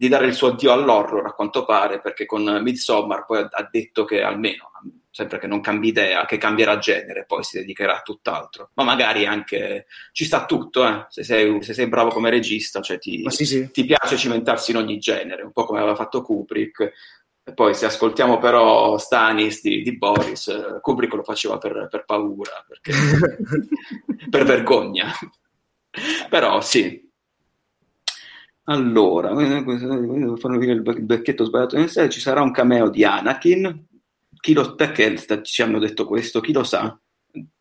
[0.00, 4.06] di dare il suo addio all'horror, a quanto pare, perché con Midsommar poi ha, detto
[4.06, 4.70] che almeno,
[5.10, 8.70] sempre che non cambi idea, che cambierà genere, poi si dedicherà a tutt'altro.
[8.76, 11.04] Ma magari anche ci sta tutto, eh?
[11.10, 13.70] se, sei, se sei bravo come regista, cioè ti, sì, sì.
[13.70, 16.92] ti piace cimentarsi in ogni genere, un po' come aveva fatto Kubrick.
[17.54, 22.64] Poi se ascoltiamo però Stanis di, di Boris, eh, Kubrick lo faceva per, per paura,
[22.66, 22.92] perché,
[24.28, 25.12] per vergogna.
[26.28, 27.08] Però sì.
[28.64, 33.86] Allora, devo fare il bec- becchetto sbagliato nel sé, ci sarà un cameo di Anakin.
[34.40, 36.40] Chi lo sta- ci hanno detto questo?
[36.40, 36.98] Chi lo sa?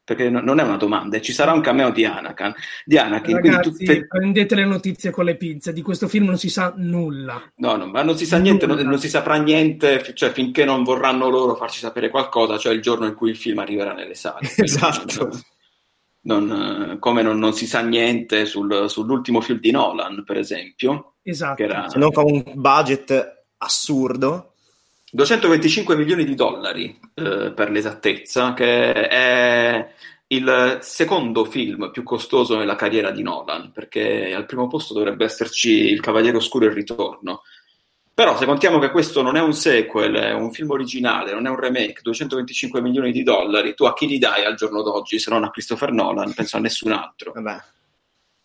[0.10, 2.52] Perché no- non è una domanda, ci sarà un cameo di Anakin.
[2.84, 5.72] Di Anakin Ragazzi, tutte- prendete le notizie con le pinze.
[5.72, 7.40] Di questo film non si sa nulla.
[7.58, 8.90] No, no, ma non si sa niente, non, Nulla.
[8.90, 13.06] non si saprà niente, cioè finché non vorranno loro farci sapere qualcosa, cioè il giorno
[13.06, 14.40] in cui il film arriverà nelle sale.
[14.58, 15.30] Esatto.
[16.22, 16.52] Non,
[16.94, 21.54] eh, come non, non si sa niente sul- sull'ultimo film di Nolan, per esempio, Esatto.
[21.56, 24.49] che era Se non con un budget assurdo.
[25.12, 29.94] 225 milioni di dollari eh, per l'esattezza, che è
[30.28, 35.92] il secondo film più costoso nella carriera di Nolan, perché al primo posto dovrebbe esserci
[35.92, 37.42] Il Cavaliere Oscuro e il Ritorno.
[38.14, 41.50] Però se contiamo che questo non è un sequel, è un film originale, non è
[41.50, 45.32] un remake, 225 milioni di dollari, tu a chi li dai al giorno d'oggi se
[45.32, 46.34] non a Christopher Nolan?
[46.34, 47.32] Penso a nessun altro.
[47.34, 47.58] Vabbè.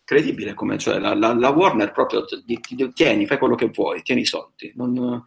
[0.05, 4.01] Credibile come, cioè, la, la- la Warner proprio, ti- ti- tieni, fai quello che vuoi,
[4.01, 4.71] tieni i soldi.
[4.75, 5.23] Non,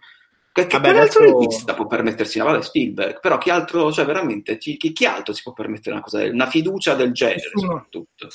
[0.63, 2.39] che, che Vabbè, adesso- regista può permettersi?
[2.41, 6.03] una vabbè, Spielberg, però chi altro, cioè veramente, chi, chi- altro si può permettere una
[6.03, 7.73] cosa una fiducia del genere Nessuno.
[7.73, 8.29] soprattutto?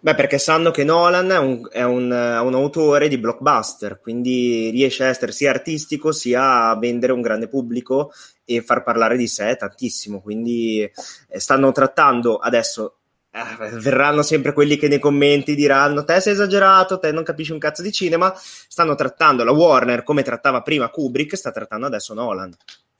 [0.00, 5.04] Beh, perché sanno che Nolan è un, è un, un autore di blockbuster, quindi riesce
[5.04, 8.12] a essere sia artistico sia a vendere un grande pubblico
[8.44, 10.20] e far parlare di sé tantissimo.
[10.20, 12.96] Quindi eh, stanno trattando adesso.
[13.32, 17.58] Eh, verranno sempre quelli che nei commenti diranno: Te sei esagerato, te non capisci un
[17.58, 18.34] cazzo di cinema.
[18.36, 22.54] Stanno trattando la Warner come trattava prima Kubrick, sta trattando adesso Nolan.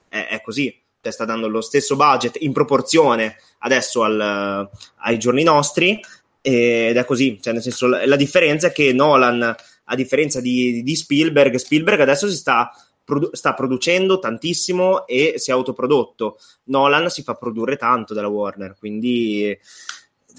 [0.08, 5.42] È, è così, cioè, sta dando lo stesso budget in proporzione adesso al, ai giorni
[5.42, 6.00] nostri
[6.42, 9.42] ed è così, cioè nel senso la, differenza è che Nolan,
[9.84, 12.70] a differenza di, di Spielberg, Spielberg adesso si sta,
[13.32, 19.58] sta, producendo tantissimo e si è autoprodotto, Nolan si fa produrre tanto dalla Warner, quindi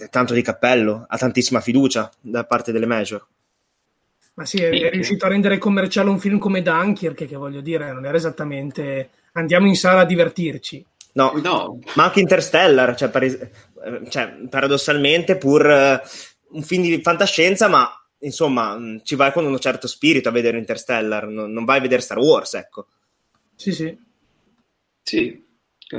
[0.10, 3.26] tanto di cappello, ha tantissima fiducia da parte delle major.
[4.34, 7.92] Ma sì, è, è riuscito a rendere commerciale un film come Dunkirk, che voglio dire,
[7.92, 10.86] non era esattamente andiamo in sala a divertirci.
[11.14, 11.80] No, no.
[11.96, 13.52] ma anche Interstellar, cioè, pare-
[14.10, 17.90] cioè, paradossalmente, pur uh, un film di fantascienza, ma
[18.20, 21.80] insomma, mh, mm, ci vai con un certo spirito a vedere Interstellar, non, non vai
[21.80, 22.88] a vedere Star Wars, ecco.
[23.56, 23.98] Sì, sì.
[25.04, 25.44] Sì,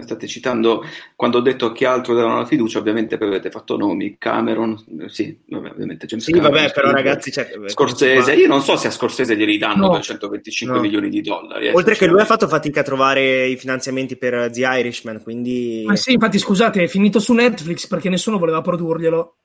[0.01, 0.85] state citando
[1.15, 6.07] quando ho detto che altro davano la fiducia, ovviamente avete fatto nomi, Cameron, sì, ovviamente
[6.07, 9.59] James sì, Cameron, vabbè, però ragazzi, cioè, Scorsese, io non so se a Scorsese glieli
[9.59, 9.93] danno no.
[9.95, 10.83] 225 no.
[10.83, 11.67] milioni di dollari.
[11.69, 15.83] Eh, Oltre che lui ha fatto fatica a trovare i finanziamenti per The Irishman, quindi...
[15.87, 19.37] Ma sì, infatti scusate, è finito su Netflix perché nessuno voleva produrglielo.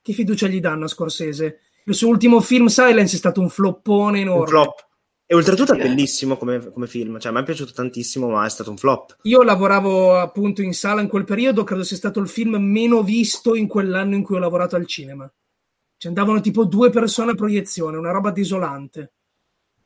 [0.00, 1.60] Che fiducia gli danno a Scorsese?
[1.84, 4.40] Il suo ultimo film Silence è stato un floppone enorme.
[4.40, 4.87] Un flop.
[5.30, 8.70] E oltretutto è bellissimo come, come film, cioè mi è piaciuto tantissimo, ma è stato
[8.70, 9.18] un flop.
[9.24, 13.54] Io lavoravo appunto in sala in quel periodo, credo sia stato il film meno visto
[13.54, 15.30] in quell'anno in cui ho lavorato al cinema.
[15.98, 19.12] Ci andavano tipo due persone a proiezione, una roba desolante.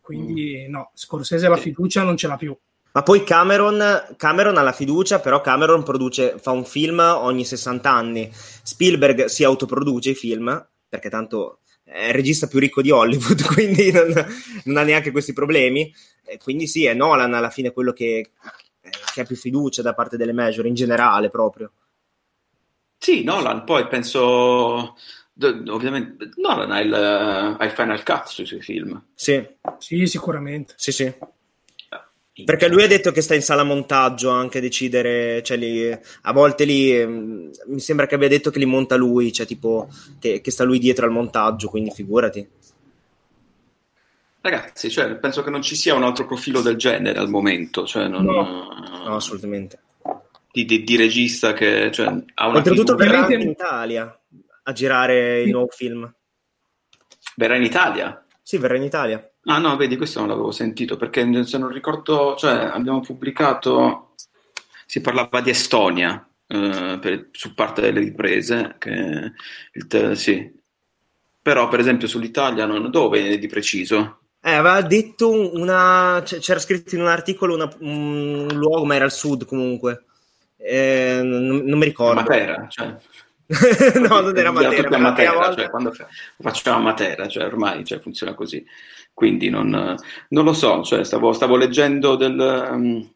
[0.01, 0.71] Quindi mm.
[0.71, 2.57] no, Scorsese la fiducia non ce l'ha più.
[2.93, 7.91] Ma poi Cameron, Cameron ha la fiducia, però Cameron produce, fa un film ogni 60
[7.91, 8.31] anni.
[8.33, 11.62] Spielberg si autoproduce i film, perché tanto
[11.93, 14.13] è il regista più ricco di Hollywood, quindi non,
[14.65, 15.95] non ha neanche questi problemi.
[16.25, 18.31] E quindi sì, è Nolan alla fine quello che,
[19.13, 21.73] che ha più fiducia da parte delle major in generale proprio.
[22.99, 24.97] Sì, Nolan, poi penso
[25.41, 29.07] ovviamente Nolan ha il, ha il Final Cut sui suoi film.
[29.15, 29.45] Sì,
[29.79, 30.75] sì sicuramente.
[30.77, 31.13] Sì, sì.
[32.45, 36.33] Perché lui ha detto che sta in sala montaggio anche a decidere, cioè lì, a
[36.33, 40.41] volte lì mm, mi sembra che abbia detto che li monta lui, cioè tipo che,
[40.41, 42.49] che sta lui dietro al montaggio, quindi figurati.
[44.41, 47.87] Ragazzi, cioè, penso che non ci sia un altro profilo del genere al momento.
[47.87, 48.69] Cioè non, no.
[49.05, 49.79] no, assolutamente.
[50.51, 54.21] Di, di, di, regista che cioè, ha una Oltretutto verrà in Italia
[54.65, 56.13] a girare il nuovo film.
[57.37, 58.25] Verrà in Italia?
[58.43, 59.32] Sì, verrà in Italia.
[59.45, 64.15] Ah no, vedi, questo non l'avevo sentito perché se non ricordo, cioè abbiamo pubblicato,
[64.87, 69.33] si parlava di Estonia eh, per, su parte delle riprese, che
[69.73, 70.53] il, sì.
[71.41, 74.21] però per esempio sull'Italia non, dove di preciso?
[74.41, 79.13] Eh, aveva detto una, c'era scritto in un articolo una, un luogo, ma era al
[79.13, 80.05] sud comunque,
[80.57, 82.21] eh, non, non, mi ricordo.
[82.21, 82.97] Matera, cioè.
[84.09, 84.99] no, non era Matera.
[84.99, 85.93] Matera cioè, quando
[86.41, 88.65] facciamo Matera, cioè ormai cioè, funziona così.
[89.13, 89.97] Quindi non,
[90.29, 92.69] non lo so, cioè, stavo, stavo, leggendo del...
[92.71, 93.11] Um,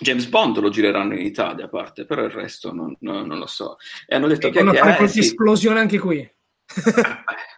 [0.00, 3.46] James Bond lo gireranno in Italia a parte, però il resto non, non, non lo
[3.46, 3.76] so.
[4.06, 4.60] E hanno detto e che...
[4.60, 5.18] Hanno fatto qualche sì.
[5.18, 6.18] esplosione anche qui.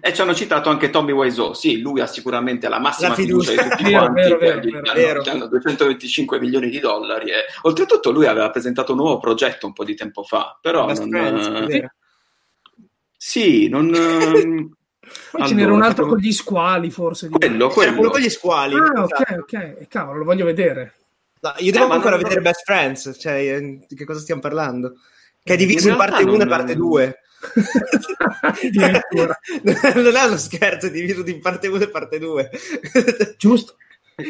[0.00, 1.52] e ci hanno citato anche Tommy Wiseau.
[1.52, 3.50] Sì, lui ha sicuramente la massima la fiducia.
[3.50, 4.20] fiducia di tutti vero, quanti.
[4.20, 7.30] Vero, vero, hanno, hanno 225 milioni di dollari.
[7.30, 10.58] E, oltretutto, lui aveva presentato un nuovo progetto un po' di tempo fa.
[10.60, 11.86] Però non, friends,
[13.16, 13.90] sì, non.
[15.30, 17.28] Poi allora, ce n'era un altro con gli squali, forse.
[17.28, 17.94] Quello, quello.
[17.94, 18.74] quello con gli squali.
[18.74, 19.40] Ah, ok, esatto.
[19.40, 19.88] ok.
[19.88, 20.94] Cavolo, lo voglio vedere.
[21.40, 22.44] No, io devo eh, ancora vedere non...
[22.44, 24.94] Best Friends, cioè, eh, di che cosa stiamo parlando?
[25.42, 26.40] Che è diviso in, in parte 1 non...
[26.40, 27.18] e parte 2.
[29.94, 32.50] non è uno scherzo, è diviso in parte 1 e parte 2.
[33.36, 33.76] Giusto.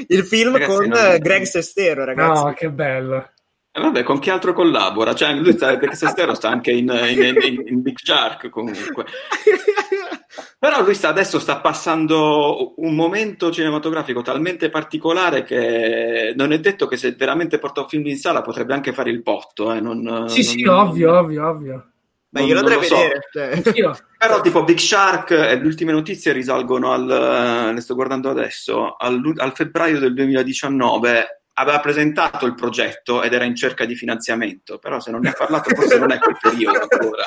[0.08, 2.44] Il film ragazzi, con no, Greg Sestero, ragazzi.
[2.44, 3.30] No, che bello.
[3.74, 5.14] E eh, vabbè, con chi altro collabora?
[5.14, 9.06] Cioè, lui sta, perché Sestero sta anche in, in, in, in, Big Shark comunque.
[10.58, 16.86] Però lui sta, adesso sta passando un momento cinematografico talmente particolare che non è detto
[16.86, 19.72] che se veramente porta un film in sala potrebbe anche fare il botto.
[19.72, 19.80] Eh?
[19.80, 21.91] Non, sì, non, sì, non, ovvio, ovvio, ovvio.
[22.32, 23.28] Ma io lo dovrei vedere.
[23.30, 23.38] So.
[23.38, 23.92] Cioè.
[24.18, 29.20] Però tipo Big Shark e le ultime notizie risalgono al, ne sto guardando adesso, al,
[29.36, 35.00] al febbraio del 2019 aveva presentato il progetto ed era in cerca di finanziamento, però
[35.00, 37.24] se non ne ha parlato forse non è quel periodo ancora.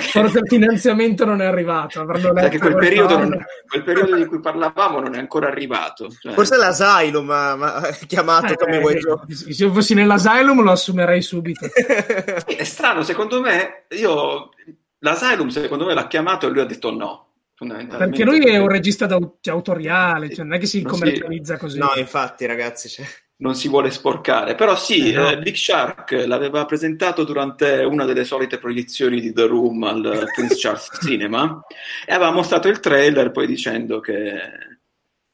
[0.00, 2.04] Forse il finanziamento non è arrivato.
[2.04, 6.10] Perché quel periodo, non, quel periodo, di cui parlavamo non è ancora arrivato.
[6.10, 6.32] Cioè...
[6.32, 11.66] Forse l'Asylum ha chiamato eh, come vuoi eh, Se io fossi nell'Asylum lo assumerei subito.
[11.70, 14.50] è strano, secondo me, io
[14.98, 17.26] l'Asylum secondo me l'ha chiamato e lui ha detto no.
[17.60, 21.78] Perché lui è un regista cioè, autoriale, cioè non è che si commercializza così.
[21.78, 22.88] No, infatti, ragazzi.
[22.88, 23.04] Cioè...
[23.40, 25.30] Non si vuole sporcare, però sì, eh no.
[25.30, 30.56] eh, Big Shark l'aveva presentato durante una delle solite proiezioni di The Room al Prince
[30.58, 31.62] Charles Cinema
[32.06, 34.34] e aveva mostrato il trailer poi dicendo che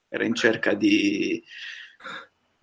[0.08, 1.42] era in cerca di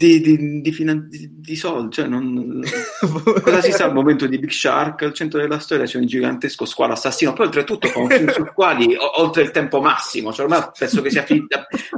[0.03, 2.61] di, di, di, finan- di soldi, cioè non...
[3.41, 5.03] cosa si sa al momento di Big Shark?
[5.03, 8.95] Al centro della storia c'è un gigantesco squalo assassino, poi oltretutto con film su quali
[8.95, 11.45] o- oltre il tempo massimo, cioè ormai penso che, sia fi-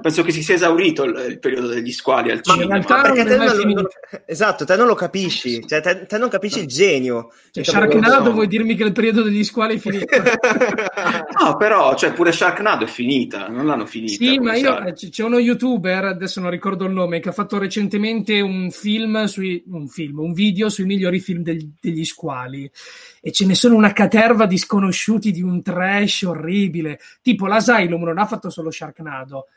[0.01, 2.77] penso che si sia esaurito il, il periodo degli squali al cinema.
[2.77, 3.87] Ma perché te non, non,
[4.25, 7.31] esatto, te non lo capisci, cioè te, te non capisci il genio.
[7.51, 10.05] Cioè, Sharknado vuoi dirmi che il periodo degli squali è finito?
[11.41, 14.13] no, però cioè, pure Sharknado è finita, non l'hanno finita.
[14.13, 17.93] Sì, ma io, c'è uno youtuber, adesso non ricordo il nome, che ha fatto recentemente
[17.95, 22.69] recentemente un film, sui, un film, un video sui migliori film del, degli squali
[23.21, 26.99] e ce ne sono una caterva di sconosciuti di un trash orribile.
[27.21, 29.47] Tipo l'Asylum non ha fatto solo Sharknado,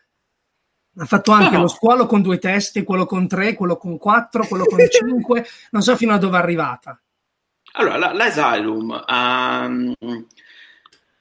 [0.96, 1.62] ha fatto anche no.
[1.62, 5.82] lo squalo con due teste, quello con tre, quello con quattro, quello con cinque, non
[5.82, 7.00] so fino a dove è arrivata.
[7.72, 9.94] Allora, l'Asylum um,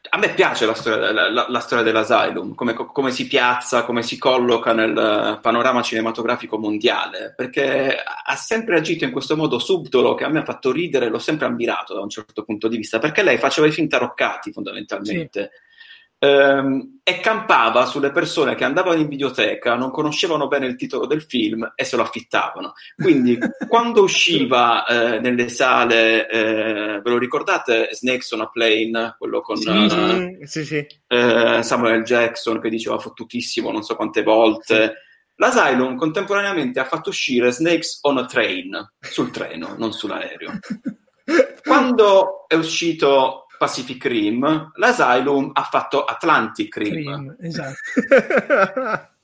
[0.10, 4.18] a me piace la storia, la, la storia dell'Asylum, come, come, si piazza, come si
[4.18, 10.30] colloca nel panorama cinematografico mondiale, perché ha sempre agito in questo modo subdolo che a
[10.30, 13.38] me ha fatto ridere, l'ho sempre ammirato da un certo punto di vista, perché lei
[13.38, 15.50] faceva i film taroccati fondamentalmente.
[15.52, 15.66] Sì
[16.20, 21.22] ehm, e campava sulle persone che andavano in videoteca, non conoscevano bene il titolo del
[21.22, 22.74] film e se lo affittavano.
[22.96, 23.38] Quindi
[23.68, 29.56] quando usciva eh, nelle sale, eh, ve lo ricordate Snakes on a Plane, quello con
[29.58, 30.86] sì, sì, sì.
[31.08, 35.04] Eh, Samuel Jackson che diceva fottutissimo non so quante volte.
[35.40, 40.60] L'Asylum contemporaneamente ha fatto uscire Snakes on a Train, sul treno, non sull'aereo.
[41.64, 46.94] Quando è uscito Pacific Rim, l'Asylum ha fatto Atlantic Rim.
[46.94, 47.76] Rim esatto.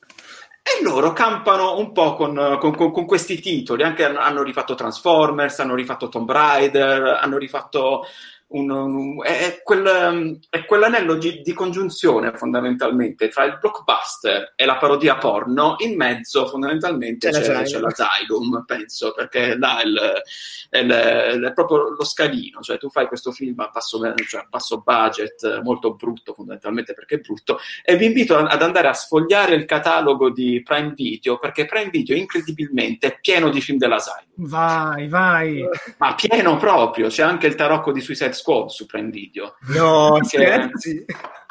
[0.64, 5.60] e loro campano un po' con, con, con, con questi titoli, anche hanno rifatto Transformers,
[5.60, 8.06] hanno rifatto Tomb Raider, hanno rifatto
[8.54, 14.64] un, un, è, quel, um, è, quell'anello di, di, congiunzione fondamentalmente tra il blockbuster e
[14.64, 20.22] la parodia porno, in mezzo fondamentalmente c'è, c'è, c'è l'Asylum, penso, perché là è, il,
[20.70, 24.46] è, il, è, proprio lo scalino, cioè tu fai questo film a basso, cioè a
[24.48, 29.54] basso budget, molto brutto fondamentalmente perché è brutto, e vi invito ad andare a sfogliare
[29.54, 34.22] il catalogo di Prime Video, perché Prime Video incredibilmente è pieno di film dell'Asylum.
[34.36, 35.64] Vai, vai!
[35.98, 39.56] Ma pieno proprio, c'è anche il tarocco di Suicide Squad su Prime Video.
[39.74, 41.06] No, scherzi.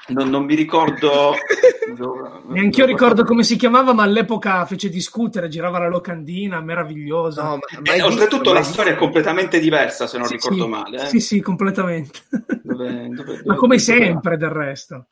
[0.09, 1.33] Non, non, mi ricordo.
[2.49, 7.41] Neanche io ricordo come si chiamava, ma all'epoca fece discutere, girava la locandina, meravigliosa.
[7.41, 10.69] No, ma, ma eh, oltretutto la storia è completamente diversa, se non sì, ricordo sì,
[10.69, 11.03] male.
[11.03, 11.07] Eh.
[11.07, 12.19] Sì, sì, completamente.
[12.61, 15.07] Dove, dove, dove, ma come sempre, del resto.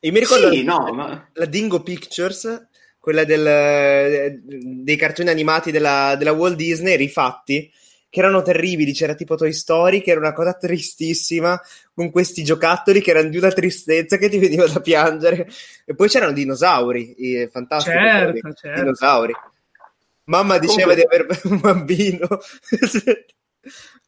[0.00, 1.28] E mi ricordo sì, no, ma...
[1.34, 2.68] la Dingo Pictures,
[2.98, 7.70] quella del, dei cartoni animati della, della Walt Disney rifatti
[8.10, 8.92] che erano terribili.
[8.92, 11.58] C'era tipo Toy Story, che era una cosa tristissima,
[11.94, 15.48] con questi giocattoli che erano di una tristezza che ti veniva da piangere.
[15.86, 17.96] E poi c'erano dinosauri, fantastici.
[17.96, 18.80] Certo, certo.
[18.82, 19.32] Dinosauri.
[20.24, 20.94] Mamma diceva Comunque...
[20.94, 22.26] di avere un bambino.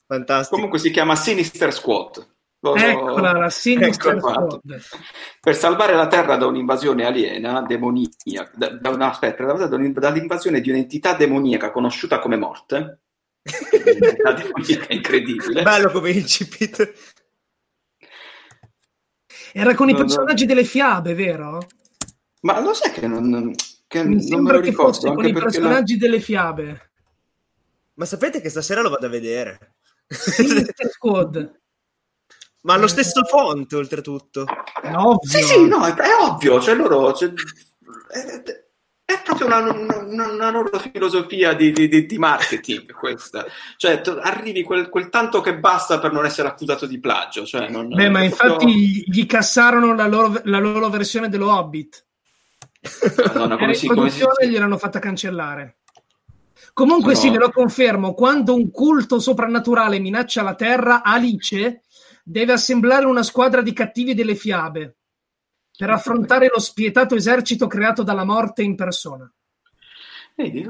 [0.06, 0.56] Fantastico.
[0.56, 2.30] Comunque si chiama Sinister Squad.
[2.60, 4.60] Lo, Eccola, la Sinister Squad.
[5.40, 11.14] Per salvare la Terra da un'invasione aliena, demoniaca, da, da, no, aspetta, dall'invasione di un'entità
[11.14, 13.00] demoniaca conosciuta come morte,
[13.42, 15.62] è incredibile.
[15.62, 16.92] Bello come incipit.
[19.52, 20.54] Era con no, i personaggi no.
[20.54, 21.66] delle fiabe, vero?
[22.40, 23.54] Ma lo sai che non,
[23.86, 24.92] che Mi non me lo ricordo.
[24.92, 26.06] Fosse con i personaggi la...
[26.06, 26.90] delle fiabe.
[27.94, 29.74] Ma sapete che stasera lo vado a vedere?
[30.08, 31.60] Squad.
[32.62, 34.46] Ma lo stesso font, oltretutto.
[34.84, 35.18] Ovvio.
[35.28, 36.60] Sì, sì, no, è, è ovvio.
[36.60, 37.12] Cioè, loro...
[37.12, 37.32] Cioè,
[38.08, 38.61] è,
[39.12, 43.44] è proprio una, una, una loro filosofia di, di, di, marketing questa.
[43.76, 47.44] Cioè, tu arrivi quel, quel, tanto che basta per non essere accusato di plagio.
[47.44, 48.68] Cioè, non, Beh, ma proprio...
[48.68, 52.06] infatti gli cassarono la loro, la loro versione dello Hobbit.
[53.26, 54.24] Madonna, come si, come si...
[54.46, 55.78] gliel'hanno fatta cancellare.
[56.72, 57.18] Comunque no.
[57.18, 61.82] sì, ve lo confermo, quando un culto soprannaturale minaccia la Terra, Alice
[62.24, 64.96] deve assemblare una squadra di cattivi delle fiabe
[65.82, 69.28] per affrontare lo spietato esercito creato dalla morte in persona.
[70.36, 70.64] Vedi,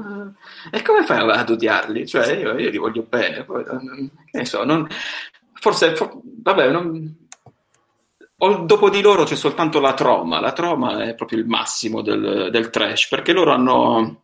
[0.71, 2.07] e come fai ad odiarli?
[2.07, 4.87] Cioè, io, io li voglio bene, poi, che ne so, non,
[5.53, 7.27] forse, for, vabbè, non,
[8.65, 12.71] dopo di loro c'è soltanto la troma, la troma è proprio il massimo del, del
[12.71, 14.23] trash, perché loro hanno...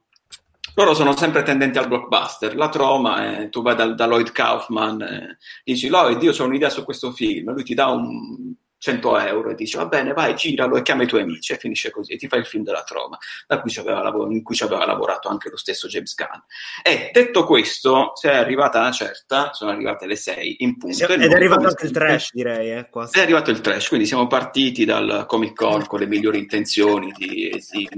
[0.73, 2.55] Loro sono sempre tendenti al blockbuster.
[2.55, 6.69] La troma è, tu vai da, da Lloyd Kaufman e dici Lloyd, io ho un'idea
[6.69, 10.77] su questo film, lui ti dà un 100 euro e dice va bene vai giralo
[10.77, 13.17] e chiama i tuoi amici e finisce così e ti fai il film della troma
[13.45, 16.39] da cui lav- in cui ci aveva lavorato anche lo stesso James Gunn.
[16.81, 21.21] E detto questo se è arrivata una certa sono arrivate le 6 in punto ed
[21.21, 25.25] è arrivato anche il trash direi eh, è arrivato il trash quindi siamo partiti dal
[25.27, 27.89] Comic Con con le migliori intenzioni di, di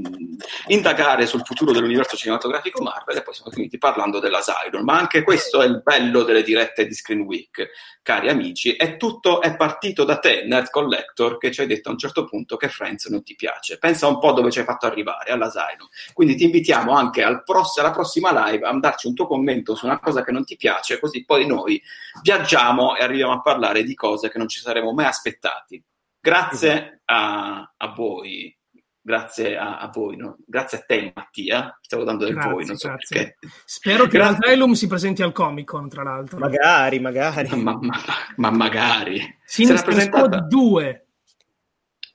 [0.67, 4.83] indagare sul futuro dell'universo cinematografico Marvel e poi siamo finiti parlando dell'Asylum.
[4.83, 7.69] Ma anche questo è il bello delle dirette di Screen Week
[8.01, 11.91] cari amici è tutto è partito da te Nerd Collector che ci hai detto a
[11.91, 13.77] un certo punto che Friends non ti piace.
[13.77, 15.87] Pensa un po' dove ci hai fatto arrivare, all'Asylum.
[16.13, 19.85] Quindi ti invitiamo anche al pross- alla prossima live a darci un tuo commento su
[19.85, 21.79] una cosa che non ti piace, così poi noi
[22.23, 25.83] viaggiamo e arriviamo a parlare di cose che non ci saremmo mai aspettati.
[26.19, 28.55] Grazie a, a voi,
[29.01, 30.37] grazie a, a voi, no?
[30.45, 33.15] grazie a te Mattia, stiamo dando del Grazie, voi, non so grazie.
[33.17, 33.37] perché.
[33.65, 36.37] Spero che l'Asylum si presenti al Comic Con, tra l'altro.
[36.39, 38.03] magari magari Ma, ma-
[38.37, 39.17] ma magari.
[39.43, 41.05] Si era Sinister presentata- Squad 2.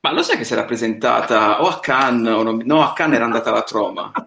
[0.03, 3.17] Ma lo sai che si era presentata o a Cannes o non- no, a Cannes
[3.17, 4.13] era andata alla Troma.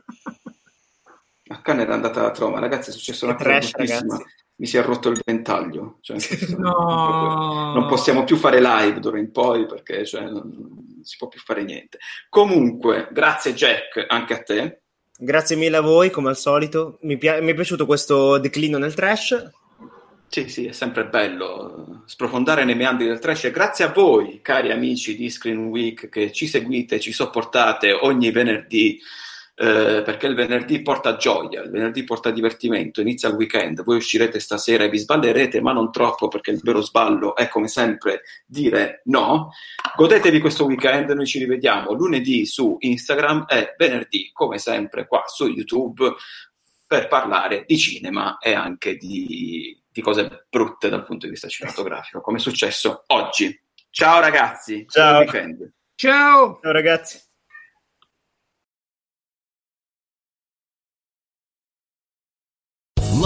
[1.51, 4.14] A Cannes era andata alla Troma, ragazzi, è successo una cosa trash, bruttissima.
[4.18, 4.34] ragazzi.
[4.60, 5.97] Mi si è rotto il ventaglio.
[6.01, 6.18] Cioè,
[6.57, 7.72] No.
[7.74, 11.39] Non possiamo più fare live d'ora in poi perché cioè, non, non si può più
[11.39, 11.97] fare niente.
[12.30, 14.82] Comunque, grazie Jack, anche a te.
[15.18, 18.93] grazie mille a voi come al solito mi, pia- mi è piaciuto questo declino nel
[18.93, 19.49] trash
[20.28, 24.72] Sì, sì, è sempre bello sprofondare nei meandri del trash e grazie a voi, cari
[24.72, 28.99] amici di Screen Week, che ci seguite, ci sopportate ogni venerdì,
[29.62, 34.39] eh, perché il venerdì porta gioia, il venerdì porta divertimento, inizia il weekend, voi uscirete
[34.39, 39.01] stasera e vi sballerete, ma non troppo perché il vero sballo è come sempre dire
[39.05, 39.51] no.
[39.97, 45.47] Godetevi questo weekend, noi ci rivediamo lunedì su Instagram e venerdì, come sempre, qua su
[45.47, 46.14] YouTube
[46.88, 52.22] per parlare di cinema e anche di, di cose brutte dal punto di vista cinematografico,
[52.22, 53.62] come è successo oggi.
[53.89, 56.57] Ciao ragazzi, Ciao.
[56.62, 57.28] ciao ragazzi